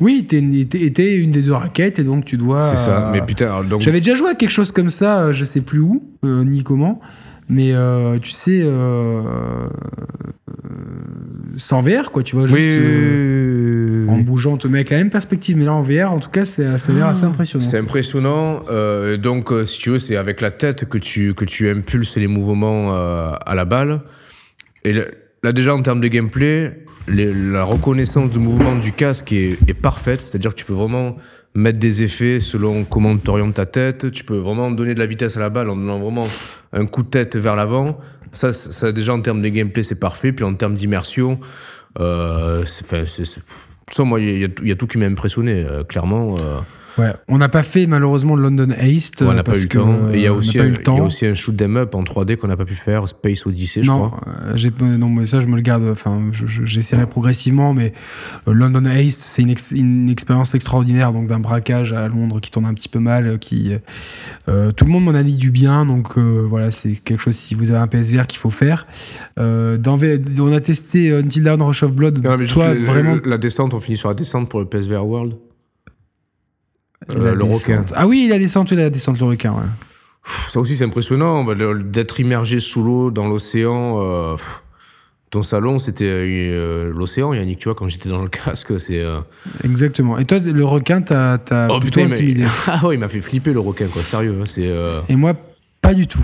[0.01, 2.61] Oui, t'es une des deux raquettes et donc tu dois.
[2.61, 3.07] C'est ça.
[3.07, 5.79] euh, Mais putain, donc J'avais déjà joué à quelque chose comme ça, je sais plus
[5.79, 6.99] où, ni comment,
[7.49, 9.69] mais euh, tu sais, euh, euh,
[11.58, 14.23] sans VR, quoi, tu vois, juste oui, euh, oui, en oui.
[14.23, 16.45] bougeant, on te met avec la même perspective, mais là en VR, en tout cas,
[16.45, 17.63] c'est- ça a l'air assez impressionnant.
[17.63, 18.62] C'est impressionnant.
[18.69, 22.17] euh, donc, euh, si tu veux, c'est avec la tête que tu, que tu impulses
[22.17, 24.01] les mouvements euh, à la balle.
[24.84, 25.03] Et là,
[25.43, 29.73] là, déjà, en termes de gameplay, les- la reconnaissance de mouvement du casque est, est
[29.73, 30.21] parfaite.
[30.21, 31.17] C'est-à-dire que tu peux vraiment
[31.55, 34.11] mettre des effets selon comment tu orientes ta tête.
[34.11, 36.27] Tu peux vraiment donner de la vitesse à la balle en donnant vraiment
[36.71, 37.99] un coup de tête vers l'avant.
[38.31, 40.31] Ça, ça, déjà, en termes de gameplay, c'est parfait.
[40.31, 41.39] Puis en termes d'immersion,
[41.99, 45.83] euh, enfin, c'est- moi, il y, a- il y a tout qui m'a impressionné, euh,
[45.83, 46.35] clairement.
[46.39, 46.57] euh.
[46.97, 47.12] Ouais.
[47.27, 49.23] On n'a pas fait malheureusement le London Haste.
[49.25, 49.97] on euh, n'a pas parce eu le que, temps.
[50.13, 50.84] Et il y a euh, on n'a aussi pas un, eu le il y a
[50.84, 51.06] temps.
[51.06, 53.89] aussi un shoot 'em up en 3D qu'on n'a pas pu faire, Space Odyssey, je
[53.89, 54.19] crois.
[54.27, 55.84] euh, j'ai pas- non, mais ça je me le garde.
[55.91, 57.93] Enfin, je- je- j'essaierai progressivement, mais
[58.47, 62.51] euh, London Haste, c'est une, ex- une expérience extraordinaire, donc d'un braquage à Londres qui
[62.51, 63.71] tourne un petit peu mal, euh, qui
[64.49, 67.36] euh, tout le monde m'en a dit du bien, donc euh, voilà, c'est quelque chose
[67.36, 68.86] si vous avez un PSVR qu'il faut faire.
[69.39, 72.23] Euh, dans V- on a testé Until Dawn Rush of Blood.
[72.23, 73.17] Non, mais Toi, vraiment.
[73.25, 75.34] la descente, on finit sur la descente pour le PSVR World.
[77.17, 77.85] Euh, le requin.
[77.95, 79.51] Ah oui, la descente, la descente, le requin.
[79.53, 79.59] Ouais.
[80.25, 83.99] Ça aussi, c'est impressionnant bah, d'être immergé sous l'eau, dans l'océan.
[84.01, 84.35] euh,
[85.29, 88.99] ton salon, c'était euh, l'océan, Yannick, tu vois, quand j'étais dans le casque, c'est.
[89.01, 89.19] euh,
[89.63, 90.17] Exactement.
[90.19, 91.37] Et toi, le requin, t'as
[91.69, 92.45] Oh plutôt putain, mais- intimidé.
[92.67, 94.35] ah ouais, il m'a fait flipper le requin, quoi, sérieux.
[94.39, 94.71] hein, C'est
[95.09, 95.33] Et moi,
[95.81, 96.23] pas du tout.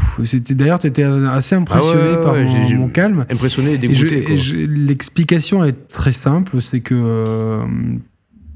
[0.52, 3.26] D'ailleurs, tu étais assez impressionné Ah ouais, ouais, par ouais, mon, mon calme.
[3.30, 4.26] impressionné et dégoûté.
[4.68, 7.60] L'explication est très simple, c'est que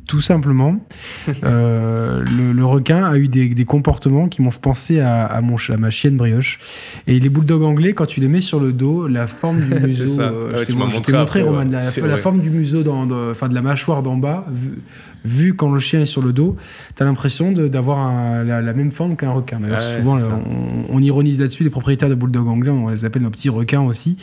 [0.07, 0.85] tout simplement,
[1.43, 5.41] euh, le, le requin a eu des, des comportements qui m'ont fait penser à, à
[5.41, 6.59] mon, à ma chienne brioche.
[7.07, 10.07] Et les bulldogs anglais, quand tu les mets sur le dos, la forme du museau,
[10.07, 10.23] ça.
[10.23, 11.65] euh, Ouais, je t'ai montré après, Roman, ouais.
[11.71, 12.83] la, la forme du museau,
[13.31, 14.45] enfin de la mâchoire d'en bas,
[15.25, 16.55] vu, quand le chien est sur le dos,
[16.95, 18.11] t'as l'impression de- d'avoir
[18.43, 19.59] la, la même forme qu'un requin.
[19.59, 20.17] D'ailleurs, Ouais, souvent,
[20.89, 23.81] on, on ironise là-dessus, les propriétaires de bulldog anglais, on les appelle nos petits requins
[23.81, 24.17] aussi.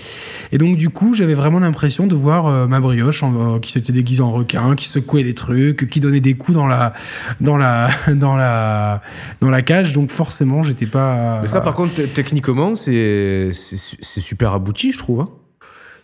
[0.52, 3.72] Et donc, du coup, j'avais vraiment l'impression de voir euh, ma brioche en- euh, qui
[3.72, 6.92] s'était déguisée en requin, qui secouait des trucs, qui donnait des coups dans la,
[7.40, 9.02] dans la, dans la,
[9.40, 9.92] dans la cage.
[9.92, 11.40] Donc, forcément, j'étais pas.
[11.40, 15.20] Mais ça, par contre, techniquement, c'est super abouti, je trouve.
[15.22, 15.28] hein.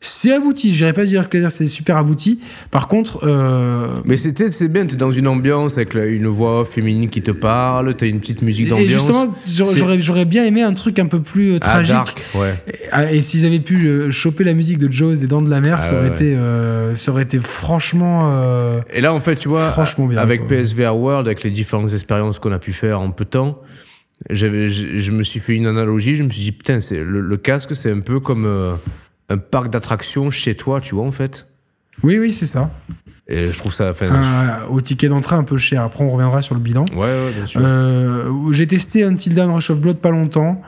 [0.06, 0.72] C'est abouti.
[0.74, 2.38] J'irais pas dire que c'est super abouti.
[2.70, 6.64] Par contre, euh, Mais c'était c'est bien, t'es dans une ambiance avec la- une voix
[6.64, 8.88] féminine qui te parle, t'as une petite musique et d'ambiance.
[8.90, 11.92] justement, j'aurais- C'est- bien aimé un truc un peu plus euh, Ah, tragique.
[11.94, 12.54] dark, ouais.
[13.10, 15.60] Et, et s'ils avaient pu euh, choper la musique de Jaws des Dents de la
[15.60, 16.14] Mer, Ah ça, aurait ouais.
[16.14, 16.36] été,
[16.94, 18.32] ça aurait été franchement.
[18.92, 20.48] Et là, en fait, tu vois, Franchement bien, avec quoi.
[20.56, 23.60] PSVR World, avec les différentes expériences qu'on a pu faire en peu de temps,
[24.30, 26.14] j'avais, je, je me suis fait une analogie.
[26.16, 28.46] Je me suis dit, putain, c'est le, le casque, c'est un peu comme
[29.28, 31.46] un parc d'attractions chez toi, tu vois, en fait.
[32.02, 32.70] Oui, oui, c'est ça.
[33.28, 33.90] Et je trouve ça.
[33.90, 35.82] Enfin, Un- au ticket d'entrée un peu cher.
[35.82, 36.84] Après, on reviendra sur le bilan.
[36.92, 37.60] ouais, ouais, bien sûr.
[37.64, 40.60] Euh, j'ai testé Until Dawn Rush of Blood pas longtemps.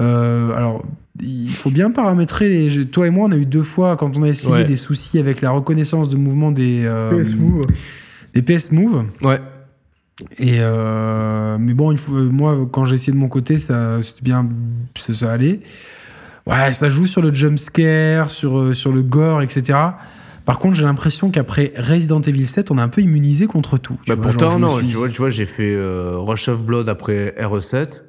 [0.00, 0.84] Euh, alors,
[1.20, 2.48] il faut bien paramétrer.
[2.48, 2.86] Les...
[2.86, 4.64] Toi et moi, on a eu deux fois, quand on a essayé, Ouais.
[4.64, 7.10] des soucis avec la reconnaissance de mouvement des euh,
[8.34, 9.06] Des PS Move.
[9.22, 9.40] Ouais.
[10.38, 14.22] Et euh, mais bon, il faut, moi, quand j'ai essayé de mon côté, ça, c'était
[14.22, 14.48] bien,
[14.96, 15.58] ça, ça allait.
[16.46, 19.78] Ouais, ça joue sur le jump scare, sur, euh, sur le gore, etc.
[20.44, 23.96] Par contre, j'ai l'impression qu'après Resident Evil 7, on est un peu immunisé contre tout.
[24.04, 26.48] tu Bah, vois, pourtant, genre, non, suis- tu vois, tu vois j'ai fait euh, Rush
[26.48, 28.04] of Blood après RE7.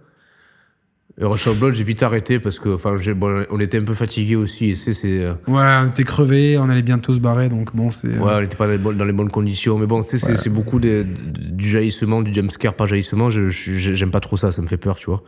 [1.17, 3.85] Et Rush of Blood, j'ai vite arrêté parce que, enfin, j'ai- bon, on était un
[3.85, 4.71] peu fatigué aussi.
[4.71, 7.89] Et c'est, c'est, euh, Ouais, on était crevé, on allait bientôt se barrer, donc bon,
[7.89, 8.09] c'est.
[8.17, 9.77] Ouais, on n'était pas dans les, bonnes, dans les bonnes conditions.
[9.77, 13.29] Mais bon, tu sais, c'est, c'est beaucoup de- de- du jaillissement, du jumpscare par jaillissement.
[13.29, 15.23] Je, je- j'aime pas trop ça, ça me fait peur, tu vois.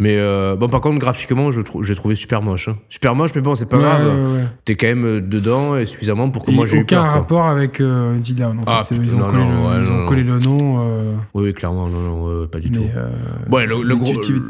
[0.00, 2.68] Mais euh, bon, par contre, graphiquement, je j'ai trouvé super moche.
[2.68, 2.76] hein.
[2.88, 4.06] Super moche, mais bon, c'est pas Ouais, grave.
[4.06, 4.44] ouais, ouais.
[4.64, 7.04] T'es quand même euh, dedans et suffisamment pour que Et moi j'ai eu aucun peur.
[7.04, 7.12] quoi.
[7.12, 8.58] rapport avec euh, Dawn.
[8.60, 8.94] En Ah, fait.
[8.96, 10.78] Ils ont, non, collé, non, le, ils ont collé le nom.
[10.80, 12.80] euh, Oui, oui, clairement, non, non, pas du tout.
[12.80, 13.10] mais, euh,
[13.54, 14.40] Ouais, le, le gros, tu- tu-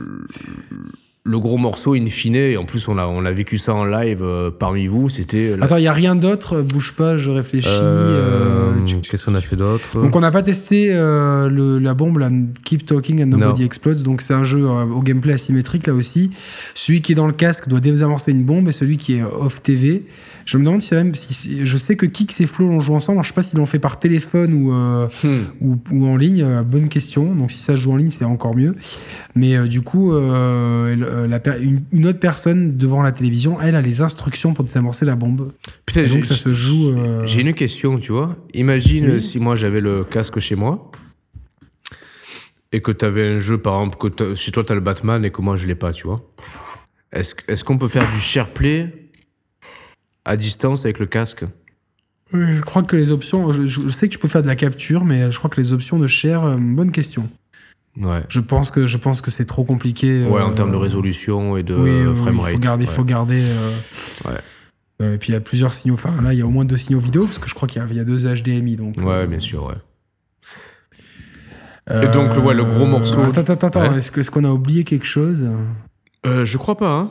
[1.25, 3.85] le, gros morceau in fine, et en plus on a, on a vécu ça en
[3.85, 5.57] live euh, parmi vous, c'était...
[5.61, 7.69] Attends, il n'y a rien d'autre Bouge pas, je réfléchis.
[7.71, 8.73] Euh,
[9.09, 10.01] Qu'est-ce qu'on a fait d'autre?
[10.01, 12.31] Donc on n'a pas testé le, la bombe, la
[12.65, 16.31] Keep Talking and Nobody Explodes, donc c'est un jeu au gameplay asymétrique là aussi.
[16.75, 19.63] Celui qui est dans le casque doit désamorcer une bombe, et celui qui est off
[19.63, 20.05] TV
[20.51, 23.19] je me demande si, même, si, je sais que Kix et Flo l'ont joué ensemble.
[23.19, 25.79] Alors, je sais pas s'ils l'ont fait par téléphone ou, euh, hmm.
[25.93, 26.43] ou, en ligne.
[26.43, 27.33] Euh, bonne question.
[27.37, 28.75] Donc si ça se joue en ligne, c'est encore mieux.
[29.37, 34.53] Mais euh, du coup, la, une, autre personne devant la télévision, elle a les instructions
[34.53, 35.53] pour désamorcer la bombe.
[35.87, 36.97] Putain, donc ça se joue.
[37.27, 38.35] J'ai une question, tu vois.
[38.53, 40.91] Imagine si moi j'avais le casque chez moi
[42.73, 45.25] et que tu avais un jeu, par exemple, que chez toi tu as le Batman
[45.25, 46.29] et que moi je l'ai pas, tu vois.
[47.13, 49.10] Est-ce est qu'on peut faire du share play
[50.25, 51.45] à distance avec le casque
[52.33, 53.53] oui, Je crois que les options.
[53.53, 55.99] Je, sais que tu peux faire de la capture, mais je crois que les options
[55.99, 57.29] de share, euh, bonne question.
[58.01, 58.23] Ouais.
[58.29, 60.25] Je pense que je pense que c'est trop compliqué.
[60.27, 62.51] Ouais, en termes de euh, résolution et de oui, framerate.
[62.51, 63.43] il faut garder, faut garder.
[63.43, 64.31] Euh,
[65.01, 65.15] ouais.
[65.15, 65.95] et puis il y a plusieurs signaux.
[65.95, 67.83] Enfin là, il y a au moins deux signaux vidéo parce que je crois qu'il
[67.83, 68.77] y, a deux HDMI.
[68.77, 68.97] Donc.
[68.99, 69.75] Ouais, bien sûr, ouais.
[72.05, 73.23] et donc ouais, le gros morceau.
[73.23, 73.97] Attends, attends, attends.
[73.97, 75.45] Est-ce qu'on a oublié quelque chose?
[76.25, 76.93] Je crois pas.
[76.93, 77.11] Hein.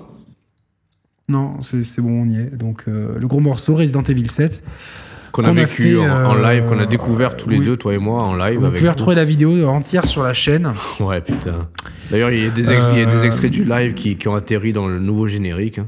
[1.29, 2.57] Non, c'est bon, on y est.
[2.57, 4.63] Donc, euh, le gros morceau, Resident Evil 7.
[5.31, 8.35] Qu'on a vécu en, live, qu'on a découvert tous les deux, toi et moi, en
[8.35, 8.59] live.
[8.59, 10.73] Vous pouvez retrouver la vidéo entière sur la chaîne.
[10.99, 11.69] Ouais, putain.
[12.09, 14.97] D'ailleurs, il y, a des euh, extraits du live qui, qui, ont atterri dans le
[14.97, 15.79] nouveau générique.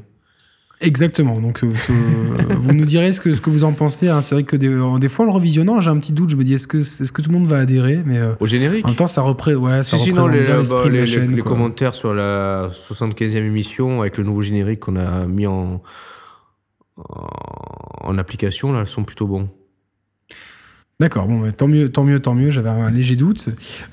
[0.81, 1.39] Exactement.
[1.39, 4.09] Donc, euh, euh, vous nous direz ce que, ce que vous en pensez.
[4.09, 4.21] Hein.
[4.21, 6.31] C'est vrai que des, euh, des, fois, en le revisionnant, j'ai un petit doute.
[6.31, 8.01] Je me dis, est-ce que, est-ce que tout le monde va adhérer?
[8.05, 8.85] Mais, Au générique?
[8.85, 11.41] En même temps, ça, repré ouais, ça si, représente les, bien bah, les, la les
[11.41, 15.81] commentaires sur la 75e émission avec le nouveau générique qu'on a mis en,
[16.97, 19.49] en application, là, sont plutôt bons.
[20.99, 22.49] D'accord, bon, tant mieux, tant mieux, tant mieux.
[22.49, 23.49] J'avais un léger doute.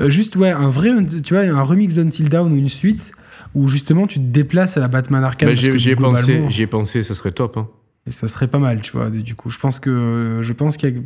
[0.07, 0.91] juste, ouais, un vrai,
[1.23, 3.15] tu vois, un remix d'Until Down ou une suite
[3.55, 5.49] où justement tu te déplaces à la Batman Arcade.
[5.49, 7.57] Bah, j'y ai, pensé, j'y ai pensé, ça serait top.
[7.57, 7.69] Hein.
[8.07, 9.11] Et ça serait pas mal, tu vois.
[9.11, 11.01] Du coup, je pense que je pense qu'il y a,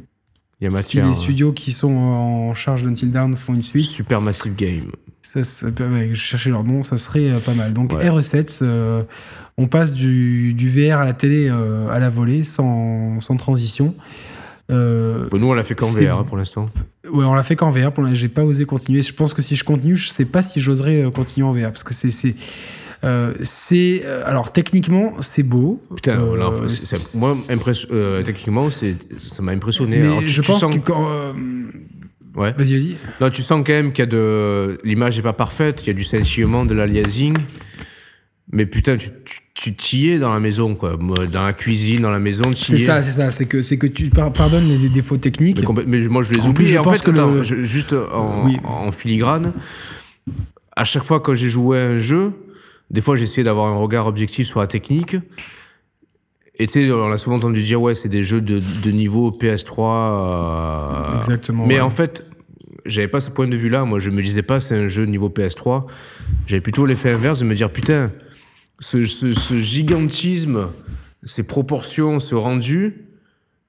[0.60, 3.64] il y a matière, si les studios qui sont en charge d'Until Down font une
[3.64, 3.84] suite.
[3.84, 4.92] Supermassive Game.
[5.20, 7.72] Ça, ça, je cherchais leur nom, ça serait euh, pas mal.
[7.72, 9.02] Donc RE7, euh,
[9.56, 13.94] on passe du, du, VR à la télé euh, à la volée sans, sans transition.
[14.72, 16.68] Euh, nous, on l'a fait qu'en VR hein, pour l'instant.
[17.10, 17.92] Ouais, on l'a fait qu'en VR.
[17.92, 19.02] Pour j'ai pas osé continuer.
[19.02, 21.70] Je pense que si je continue, je sais pas si j'oserais euh, continuer en VR
[21.70, 22.34] parce que c'est c'est
[23.04, 25.82] euh, c'est alors techniquement c'est beau.
[25.94, 26.18] Putain,
[27.16, 27.36] moi
[28.24, 29.98] techniquement c'est ça m'a impressionné.
[29.98, 31.34] Mais je pense que quand,
[32.36, 32.52] ouais.
[32.52, 32.96] Vas-y vas-y.
[33.20, 35.90] Non, tu sens quand même qu'il y a de l'image est pas parfaite, qu'il y
[35.90, 37.36] a du sentiment, de l'aliasing.
[38.50, 40.96] Mais putain, tu, tu t'y es dans la maison, quoi.
[40.96, 43.30] Dans la cuisine, dans la maison, C'est ça, c'est ça.
[43.30, 45.60] C'est que, c'est que tu pardonnes les défauts techniques.
[45.86, 46.78] Mais, moi, je les oublie.
[46.78, 49.52] En, fait, attends, juste en, filigrane,
[50.74, 52.32] à chaque fois que j'ai joué à un jeu,
[52.90, 55.16] des fois, j'essayais d'avoir un regard objectif sur la technique.
[56.58, 59.30] Et tu sais, on a souvent entendu dire, ouais, c'est des jeux de, de niveau
[59.30, 59.78] PS3.
[59.80, 61.66] Euh, Exactement.
[61.66, 62.24] Mais en fait,
[62.84, 63.84] j'avais pas ce point de vue-là.
[63.84, 65.84] Moi, je me disais pas, c'est un jeu de niveau PS3.
[66.46, 68.12] J'avais plutôt l'effet inverse de me dire, putain,
[68.82, 70.68] ce, gigantisme,
[71.24, 73.06] ces proportions, ce rendu,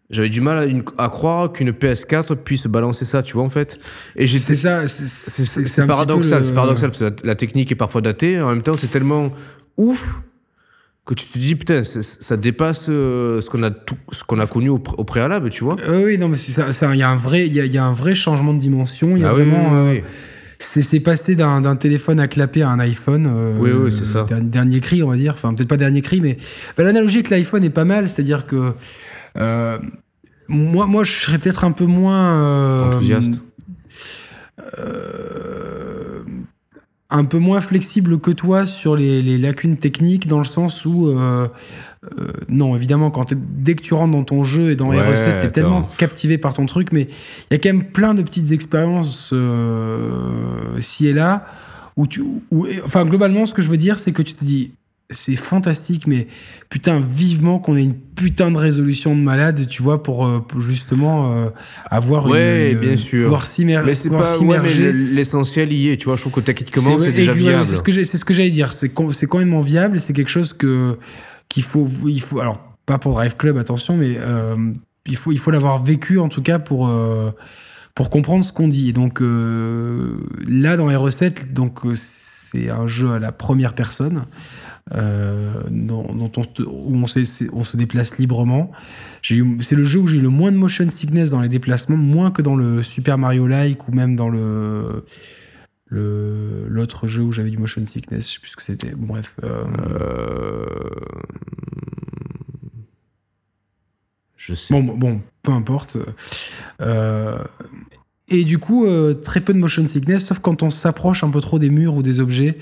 [0.09, 3.79] j'avais du mal à, croire qu'une PS4 puisse balancer ça, tu vois, en fait.
[4.15, 8.49] Et c'est ça, c'est paradoxal, c'est paradoxal, parce que la, technique est parfois datée, en
[8.49, 9.31] même temps, c'est tellement
[9.77, 10.19] ouf
[11.05, 13.71] que tu te dis, putain, ça dépasse euh, ce qu'on a,
[14.11, 15.75] ce qu'on a connu au, préalable, tu vois.
[15.89, 18.53] oui, non, mais ça, il y, a un vrai, il y, a, un vrai changement
[18.53, 19.89] de dimension, il y a ah vraiment.
[19.89, 20.01] Oui,
[20.59, 23.27] c'est passé d'un téléphone à clapper à un iPhone.
[23.27, 24.25] Euh, oui, oui, c'est ça.
[24.29, 25.33] Dernier, cri, on va dire.
[25.33, 26.37] Enfin, peut-être pas dernier cri, mais
[26.77, 28.09] l'analogie avec l'iPhone est pas mal.
[28.09, 28.71] C'est-à-dire que
[29.37, 29.77] euh,
[30.47, 33.41] moi, moi, je serais peut-être un peu moins euh, enthousiaste.
[37.09, 41.15] un peu moins flexible que toi sur les, les, lacunes techniques, dans le sens où
[42.19, 45.41] euh, non, évidemment, quand dès que tu rentres dans ton jeu et dans les recettes,
[45.41, 47.07] t'es tellement captivé par ton truc, mais
[47.49, 50.29] il y a quand même plein de petites expériences euh,
[50.79, 51.45] ci et là
[51.95, 52.23] où tu,
[52.85, 54.73] enfin, globalement, ce que je veux dire, c'est que tu te dis,
[55.11, 56.27] c'est fantastique, mais
[56.69, 61.51] putain, vivement qu'on ait une putain de résolution de malade, tu vois, pour, euh, justement
[61.85, 63.23] avoir ouais, une, bien sûr.
[63.23, 63.85] pouvoir s'immerger.
[63.85, 66.15] Mais c'est pas ouais, l'essentiel y est, tu vois.
[66.15, 67.65] Je trouve que techniquement, c'est déjà viable.
[67.65, 67.75] C'est
[68.17, 68.73] ce que j'allais dire.
[68.73, 70.97] C'est quand même viable et c'est quelque chose que
[71.53, 74.55] qu'il faut, il faut, alors pas pour Drive Club, attention, mais euh,
[75.05, 77.29] il faut, il faut l'avoir vécu en tout cas pour euh,
[77.93, 78.91] pour comprendre ce qu'on dit.
[78.91, 84.25] Donc euh, là, dans les recettes, donc c'est un jeu à la première personne.
[84.89, 88.71] dont, on, où on, on, se déplace librement.
[89.21, 92.31] C'est le jeu où j'ai eu le moins de motion sickness dans les déplacements, moins
[92.31, 95.05] que dans le Super Mario Like ou même dans le
[95.93, 98.91] le l'autre jeu où j'avais du motion sickness, je sais plus ce que c'était.
[98.95, 99.39] Bon bref.
[99.43, 99.63] euh,
[100.01, 100.65] Euh,
[104.35, 104.73] Je sais.
[104.73, 105.97] Bon, bon, peu importe.
[106.81, 107.37] Euh,
[108.27, 108.87] et du coup,
[109.23, 112.03] très peu de motion sickness, sauf quand on s'approche un peu trop des murs ou
[112.03, 112.57] des objets.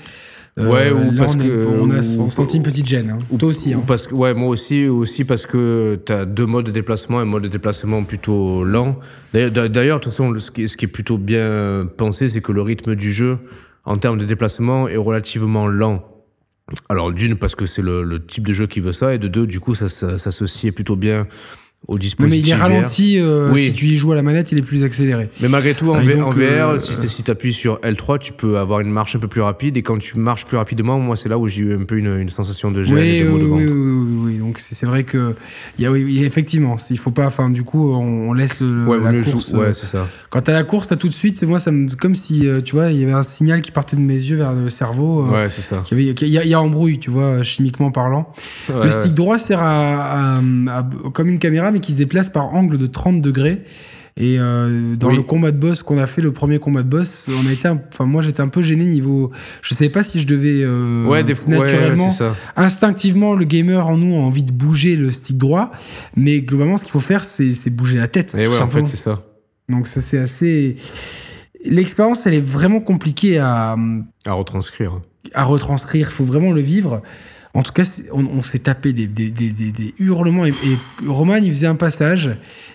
[0.58, 3.08] Euh, Ouais, ou là, parce on, est- que- on a ou- senti une petite gêne.
[3.10, 3.18] hein.
[3.30, 3.74] Ou- Toi aussi.
[3.74, 3.84] ou hein.
[3.86, 7.24] parce que, ouais, moi aussi, aussi parce que tu as deux modes de déplacement, un
[7.24, 8.98] mode de déplacement plutôt lent.
[9.32, 9.50] D'ailleurs,
[9.98, 13.38] de toute façon, ce qui, est- plutôt bien pensé, c'est que le rythme du jeu,
[13.86, 16.06] en termes de déplacement, est relativement lent.
[16.90, 19.28] Alors, d'une, parce que c'est le, le type de jeu qui veut ça, et de
[19.28, 21.26] deux, du coup, ça, ça s'associait plutôt bien
[21.88, 22.46] au Non, mais dispositif.
[22.46, 23.18] il est ralenti.
[23.18, 23.64] euh, Oui.
[23.64, 25.28] Si tu y joues à la manette, il est plus accéléré.
[25.40, 26.40] Mais malgré tout, en, Ah, et V- donc, en VR,
[26.74, 29.40] euh, si, si tu appuies sur L3, tu peux avoir une marche un peu plus
[29.40, 29.76] rapide.
[29.76, 32.18] Et quand tu marches plus rapidement, moi, c'est là où j'ai eu un peu une,
[32.18, 33.72] une sensation de gêne et Oui, de oui, de oui, ventre.
[33.74, 34.38] oui, oui, oui.
[34.38, 35.34] Donc c'est c'est vrai que
[35.78, 37.26] il y a, effectivement, il faut pas.
[37.26, 39.50] Enfin, du coup, on, on laisse le, Ouais, la course.
[39.50, 40.06] jou- euh, ouais, c'est ça.
[40.30, 41.42] Quand t'as la course, tout de suite.
[41.42, 43.96] Moi, ça me comme si euh, tu vois, il y avait un signal qui partait
[43.96, 45.26] de mes yeux vers le cerveau.
[45.26, 45.82] euh, Ouais, c'est ça.
[45.84, 48.32] qu'il y y, a- il y a embrouille, tu vois, chimiquement parlant.
[48.68, 52.30] Ouais, le stick droit sert à, à- à- comme une caméra, mais qui se déplace
[52.30, 53.62] par angle de 30 degrés.
[54.18, 55.16] Et euh, dans Oui.
[55.16, 57.66] le combat de boss qu'on a fait, le premier combat de boss, on a été,
[57.68, 61.24] enfin moi j'étais un peu gêné niveau, je savais pas si je devais euh, Ouais,
[61.24, 62.36] des fois, ouais, naturellement, c'est ça.
[62.56, 65.70] instinctivement le gamer en nous a envie de bouger le stick droit,
[66.14, 68.34] mais globalement ce qu'il faut faire c'est bouger la tête.
[68.34, 69.22] Et tout ouais, en fait, c'est ça.
[69.70, 70.76] Donc ça c'est assez,
[71.64, 73.76] l'expérience elle est vraiment compliquée à
[74.26, 75.00] À retranscrire.
[75.32, 77.00] à retranscrire, il faut vraiment le vivre.
[77.54, 77.82] En tout cas,
[78.12, 80.46] on, s'est tapé des hurlements.
[80.46, 82.30] Et, et Roman, il faisait un passage.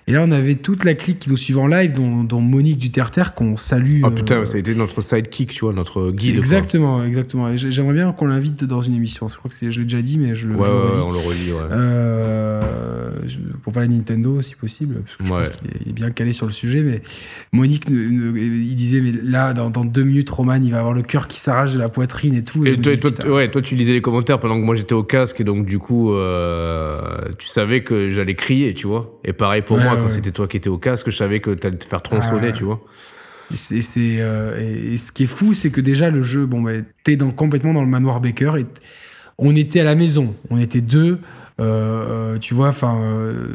[0.10, 2.78] Et là, on avait toute la clique qui nous suivait en live, dont, dont Monique
[2.78, 4.00] du Terre-Terre, qu'on salue.
[4.04, 6.36] Oh euh, putain, ça a été notre sidekick, tu vois, notre guide.
[6.36, 6.40] quoi.
[6.40, 7.50] Exactement, exactement.
[7.50, 9.28] Et J'aimerais bien qu'on l'invite dans une émission.
[9.28, 11.52] Je crois que je l'ai déjà dit, mais je, le- Ouais, je on le redit,
[11.52, 11.60] ouais.
[11.72, 12.62] Euh,
[13.64, 15.40] pour parler de Nintendo, si possible, parce que je Ouais.
[15.40, 16.84] pense qu'il est, bien calé sur le sujet.
[16.84, 17.02] Mais
[17.52, 21.28] Monique, il disait, mais là, dans, dans deux minutes, Roman, il va avoir le cœur
[21.28, 22.66] qui s'arrache de la poitrine et tout.
[22.66, 25.04] Et toi, dis, toi, ouais, toi, tu lisais les commentaires pendant que moi j'étais au
[25.04, 27.02] casque, et donc du coup, euh,
[27.38, 29.20] tu savais que j'allais crier, tu vois.
[29.26, 30.10] Et pareil pour Ouais, moi, quand ouais.
[30.10, 32.64] c'était toi qui étais au casque, je savais que t'allais te faire tronçonner, Ah, tu
[32.64, 32.82] vois.
[33.52, 36.46] Et, c'est- c'est, euh, et- et ce qui est fou, c'est que déjà le jeu,
[36.46, 36.72] bon, bah,
[37.04, 38.54] t'es dans, complètement dans le manoir Baker.
[38.60, 38.66] Et
[39.38, 41.20] on était à la maison, on était deux.
[41.60, 41.64] euh,
[42.36, 43.48] euh, tu vois, enfin, euh,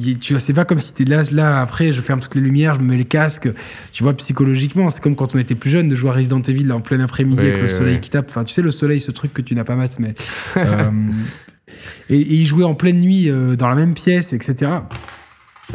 [0.00, 1.60] y- tu vois, c'est pas comme si t'es là, là.
[1.60, 3.48] Après, je ferme toutes les lumières, je me mets les casques.
[3.92, 6.64] Tu vois, psychologiquement, c'est comme quand on était plus jeune de jouer à Resident Evil
[6.64, 8.00] là, en plein après-midi Ouais, avec le soleil ouais.
[8.00, 8.26] qui tape.
[8.30, 10.12] Enfin, tu sais, le soleil, ce truc que tu n'as pas mat, mais.
[10.56, 10.90] euh,
[12.08, 14.72] et, et y jouer en pleine nuit dans la même pièce, etc.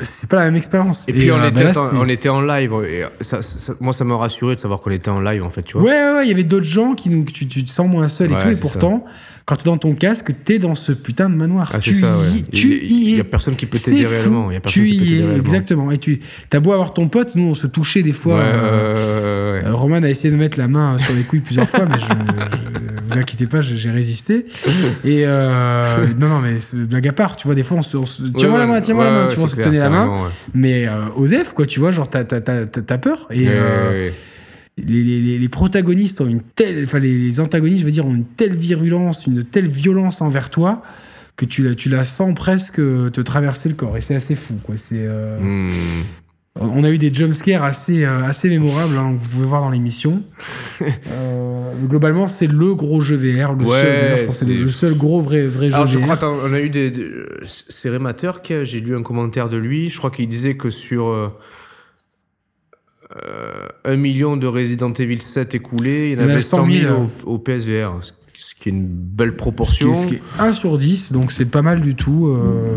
[0.02, 1.08] C'est pas la même expérience.
[1.08, 3.74] Et puis on, euh, bah était, là, c'est- on était en live, et ça, ça-
[3.80, 5.88] moi ça m'a rassuré de savoir qu'on était en live en fait, tu vois.
[5.88, 8.08] Ouais, ouais, ouais, il y avait d'autres gens qui nous, tu, tu te sens moins
[8.08, 9.06] seul et Ouais, tout, et pourtant,
[9.46, 11.70] quand t'es dans ton casque, t'es dans ce putain de manoir.
[11.74, 12.40] Ah, tu c'est ça, ouais.
[12.40, 13.22] y, tu Il- y y es.
[13.22, 14.52] a personne qui peut t'aider réellement.
[14.52, 15.92] Y a personne tu qui peut y es, exactement.
[15.92, 16.20] Et tu
[16.50, 18.38] t'as beau avoir ton pote, nous on se touchait des fois.
[18.38, 19.70] Ouais, euh, ouais, ouais, ouais.
[19.72, 22.06] euh, Roman a essayé de mettre la main sur les couilles plusieurs fois, mais je,
[22.06, 24.46] je- vous inquiétez pas, j'ai résisté.
[25.04, 27.98] Et euh, non, non, mais blague à part, tu vois, des fois on se.
[28.38, 30.06] Tiens-moi Ouais, la main, ouais, tiens-moi la main, tu vois, on se tenait la main.
[30.54, 32.24] Mais euh, Osef, quoi, tu vois, genre t'as
[32.98, 33.28] peur.
[33.32, 34.10] Et euh,
[34.78, 38.14] les, les- les- protagonistes ont une telle, enfin les, les antagonistes, je veux dire, ont
[38.14, 40.82] une telle virulence, une telle violence envers toi
[41.38, 43.96] que tu la, tu la sens presque te traverser le corps.
[43.98, 44.76] Et c'est assez fou, quoi.
[44.78, 45.72] C'est, euh, Hmm.
[46.58, 49.70] On a eu des jumpscares assez, euh, assez mémorables, hein, que vous pouvez voir dans
[49.72, 50.24] l'émission.
[51.12, 54.46] Euh, globalement, c'est le gros jeu VR, le Ouais, seul, d'ailleurs, je pense que c'est
[54.46, 56.04] c'est- le seul gros vrai, vrai jeu Alors je VR.
[56.04, 57.10] crois qu'on a eu des, des-
[57.48, 59.90] c'est Rémateur j'ai lu un commentaire de lui.
[59.90, 61.30] Je crois qu'il disait que sur euh,
[63.26, 66.80] euh, un million de Resident Evil 7 écoulés, il y en avait 100 100 000,
[66.82, 68.12] 000 au, au PSVR, ce-
[68.56, 69.92] qui est une belle ce qui, proportion.
[69.92, 72.28] est, ce qui est 1 sur 10, donc c'est pas mal du tout.
[72.28, 72.76] euh.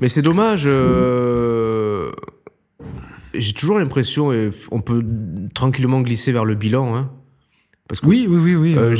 [0.00, 0.64] Mais c'est dommage.
[3.34, 5.04] J'ai toujours l'impression, et on peut
[5.54, 6.96] tranquillement glisser vers le bilan.
[6.96, 7.10] Hein,
[7.88, 8.74] parce que Oui, oui, oui, oui.
[8.76, 8.96] Euh, euh,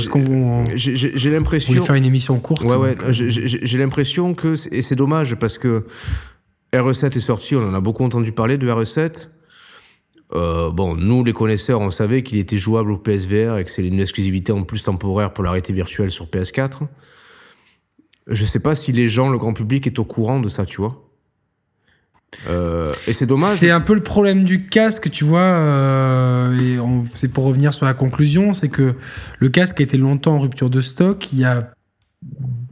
[0.74, 1.82] j'ai- voulait l'impression.
[1.82, 2.62] faire une émission courte.
[2.64, 5.84] Ouais, ouais, j'ai- l'impression que, et c'est dommage parce que
[6.72, 9.30] RE7 est sorti, on en a beaucoup entendu parler de RE7.
[10.34, 13.86] Euh, bon, nous les connaisseurs, on savait qu'il était jouable au PSVR et que c'est
[13.86, 16.82] une exclusivité en plus temporaire pour la réalité virtuelle sur PS4.
[18.26, 20.82] Je sais pas si les gens, le grand public est au courant de ça, tu
[20.82, 21.07] vois.
[22.48, 23.50] Euh, et c'est dommage.
[23.56, 25.40] C'est un peu le problème du casque, tu vois.
[25.40, 26.78] euh, et
[27.14, 28.94] c'est pour revenir sur la conclusion, c'est que
[29.38, 31.32] le casque a été longtemps en rupture de stock.
[31.32, 31.70] Il y a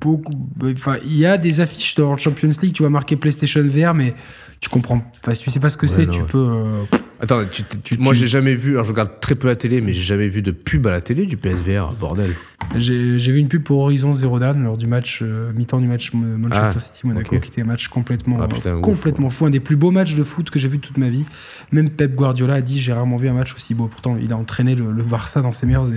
[0.01, 0.33] beaucoup,
[0.63, 3.95] enfin, il y a des affiches dans le Champions League, tu vois marqué PlayStation VR,
[3.95, 4.15] mais
[4.61, 5.03] tu comprends.
[5.23, 6.27] Enfin, si tu sais pas ce que c'est, tu ouais.
[6.29, 6.39] peux.
[6.39, 6.83] euh,
[7.21, 9.93] Attends, tu, tu, moi j'ai jamais vu, alors je regarde très peu la télé, mais
[9.93, 12.35] j'ai jamais vu de pub à la télé du PSVR, bordel.
[12.77, 16.13] J'ai vu une pub pour Horizon Zero Dawn lors du match, euh, mi-temps du match
[16.13, 19.61] Manchester ah, City Monaco, qui était un match complètement, ah, putain, complètement fou, un des
[19.61, 21.25] plus beaux matchs de foot que j'ai vu de toute ma vie.
[21.73, 23.87] Même Pep Guardiola a dit j'ai rarement vu un match aussi beau.
[23.87, 25.91] Pourtant, il a entraîné le, le Barça dans ses meilleures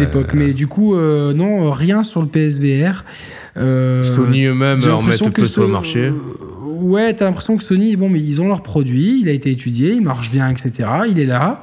[0.00, 0.32] époques.
[0.34, 3.04] Mais du coup, euh, non, rien sur le PSVR.
[3.56, 6.12] Euh, Sony eux-mêmes en mettent peu sur le marché.
[6.80, 9.92] Ouais, t'as l'impression que Sony, bon, mais ils ont leur produit, il a été étudié,
[9.92, 10.88] il marche bien, etc.
[11.08, 11.60] Il est là.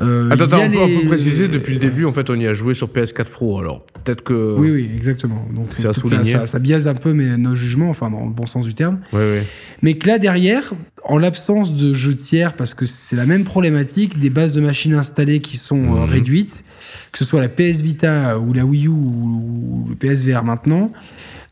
[0.00, 2.74] Euh, attends, attends on, peut, préciser, depuis le début, en fait, on y a joué
[2.74, 4.56] sur PS4 Pro, alors peut-être que...
[4.58, 5.46] Oui, oui, exactement.
[5.54, 8.66] Donc ça, ça, ça, biaise un peu mais, nos jugements, enfin, dans le bon sens
[8.66, 8.98] du terme.
[9.12, 9.46] Oui, oui.
[9.82, 10.72] Mais que là, derrière,
[11.04, 14.94] en l'absence de jeux tiers, parce que c'est la même problématique, des bases de machines
[14.94, 16.04] installées qui sont euh, mhm.
[16.04, 16.64] réduites,
[17.12, 20.90] que ce soit la PS Vita ou la Wii U ou le PSVR maintenant,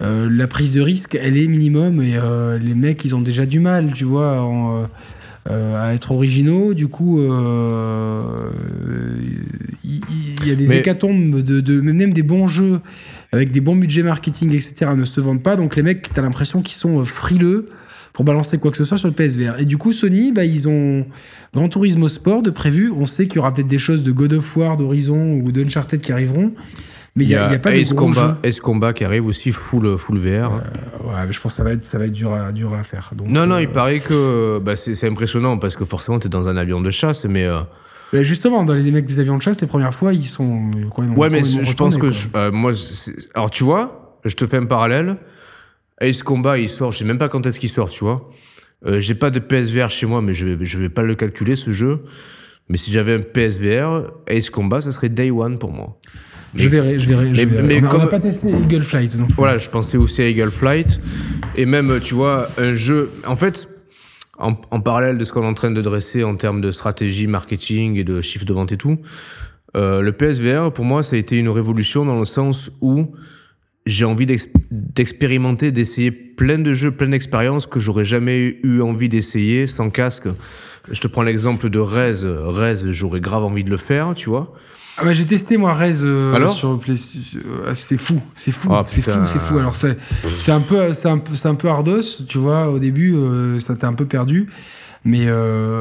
[0.03, 3.47] euh, la prise de risque, elle est minimum et euh, les mecs, ils ont déjà
[3.47, 4.51] du mal, tu vois,
[5.49, 6.75] euh, à être originaux.
[6.75, 7.29] Du coup, il
[10.47, 12.81] y, a des hécatombes, de, même des bons jeux
[13.31, 15.57] avec des bons budgets marketing, etc., ne se vendent pas.
[15.57, 17.67] Donc les mecs, t'as l'impression qu'ils sont frileux
[18.13, 19.59] pour balancer quoi que ce soit sur le PSVR.
[19.59, 21.07] Et du coup, Sony, bah, ils ont
[21.55, 22.93] Grand Turismo Sport de prévu.
[22.95, 26.01] On sait qu'il y aura peut-être des choses de God of War, d'Horizon ou d'Uncharted
[26.01, 26.53] qui arriveront.
[27.15, 29.99] Mais il n'y a, a, pas Ace de Combat, Ace Combat qui arrive aussi full,
[29.99, 30.25] full VR.
[30.25, 32.73] Euh, ouais, mais je pense que ça va être, ça va être dur, à, dur
[32.73, 33.11] à faire.
[33.15, 36.31] Donc, non, non, il euh, paraît que bah, c'est impressionnant parce que forcément, tu es
[36.31, 37.45] dans un avion de chasse, mais.
[37.45, 37.61] Euh,
[38.15, 40.71] mais justement, dans les mecs des avions de chasse, les premières fois, ils sont.
[41.17, 42.51] ouais, mais je pense que.
[42.51, 42.73] moi,
[43.35, 45.17] alors, tu vois, je te fais un parallèle.
[46.01, 48.31] Ace Combat, il sort, je sais même pas quand est-ce qu'il sort, tu vois.
[48.87, 51.73] J'ai pas de PSVR chez moi, mais je vais, je vais pas le calculer, ce
[51.73, 52.05] jeu.
[52.71, 55.99] Mais si j'avais un PSVR, Ace Combat, ça serait Day One pour moi
[56.55, 57.63] je verrai, je verrai.
[57.63, 59.17] Mais, on n'a pas testé Eagle Flight.
[59.17, 59.31] Donc.
[59.37, 61.01] Voilà, je pensais aussi à Eagle Flight.
[61.57, 63.11] Et même, tu vois, un jeu.
[63.27, 63.69] En fait,
[64.39, 67.97] en, parallèle de ce qu'on est en train de dresser en termes de stratégie, marketing
[67.97, 68.99] et de chiffre de vente et tout,
[69.77, 73.15] euh, le PSVR, pour moi, ça a été une révolution dans le sens où
[73.87, 74.27] j'ai envie
[74.71, 80.29] d'expérimenter, d'essayer plein de jeux, plein d'expériences que j'aurais jamais eu envie d'essayer sans casque.
[80.91, 82.25] Je te prends l'exemple de Rez.
[82.25, 84.55] Rez, j'aurais grave envie de le faire, tu vois.
[84.99, 87.41] Ah bah j'ai testé moi Rez euh, sur PlayStation.
[87.65, 89.59] Euh, c'est fou, c'est fou, ah, c'est fou, c'est fou.
[89.59, 92.69] Alors c'est c'est un peu c'est un peu c'est un peu ardos, tu vois.
[92.69, 94.49] Au début, euh, ça t'a un peu perdu,
[95.05, 95.27] mais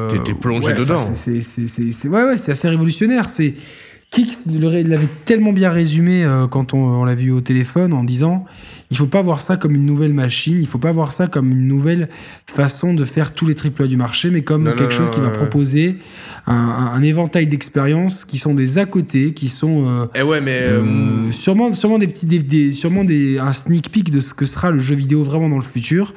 [0.08, 0.96] t'étais plongé dedans.
[0.96, 3.28] C'est c'est ouais ouais c'est assez révolutionnaire.
[3.28, 3.54] C'est
[4.12, 8.44] Kix l'avait tellement bien résumé quand on, on l'a vu au téléphone en disant
[8.92, 11.50] il faut pas voir ça comme une nouvelle machine, il faut pas voir ça comme
[11.50, 12.10] une nouvelle
[12.46, 15.96] façon de faire tous les triple du marché, mais comme quelque chose qui va proposer
[16.46, 20.82] un, éventail d'expériences qui sont des à côté, qui sont euh, eh ouais, mais euh,
[20.82, 24.70] euh, sûrement, sûrement des petits, des, sûrement des, un sneak peek de ce que sera
[24.70, 26.12] le jeu vidéo vraiment dans le futur.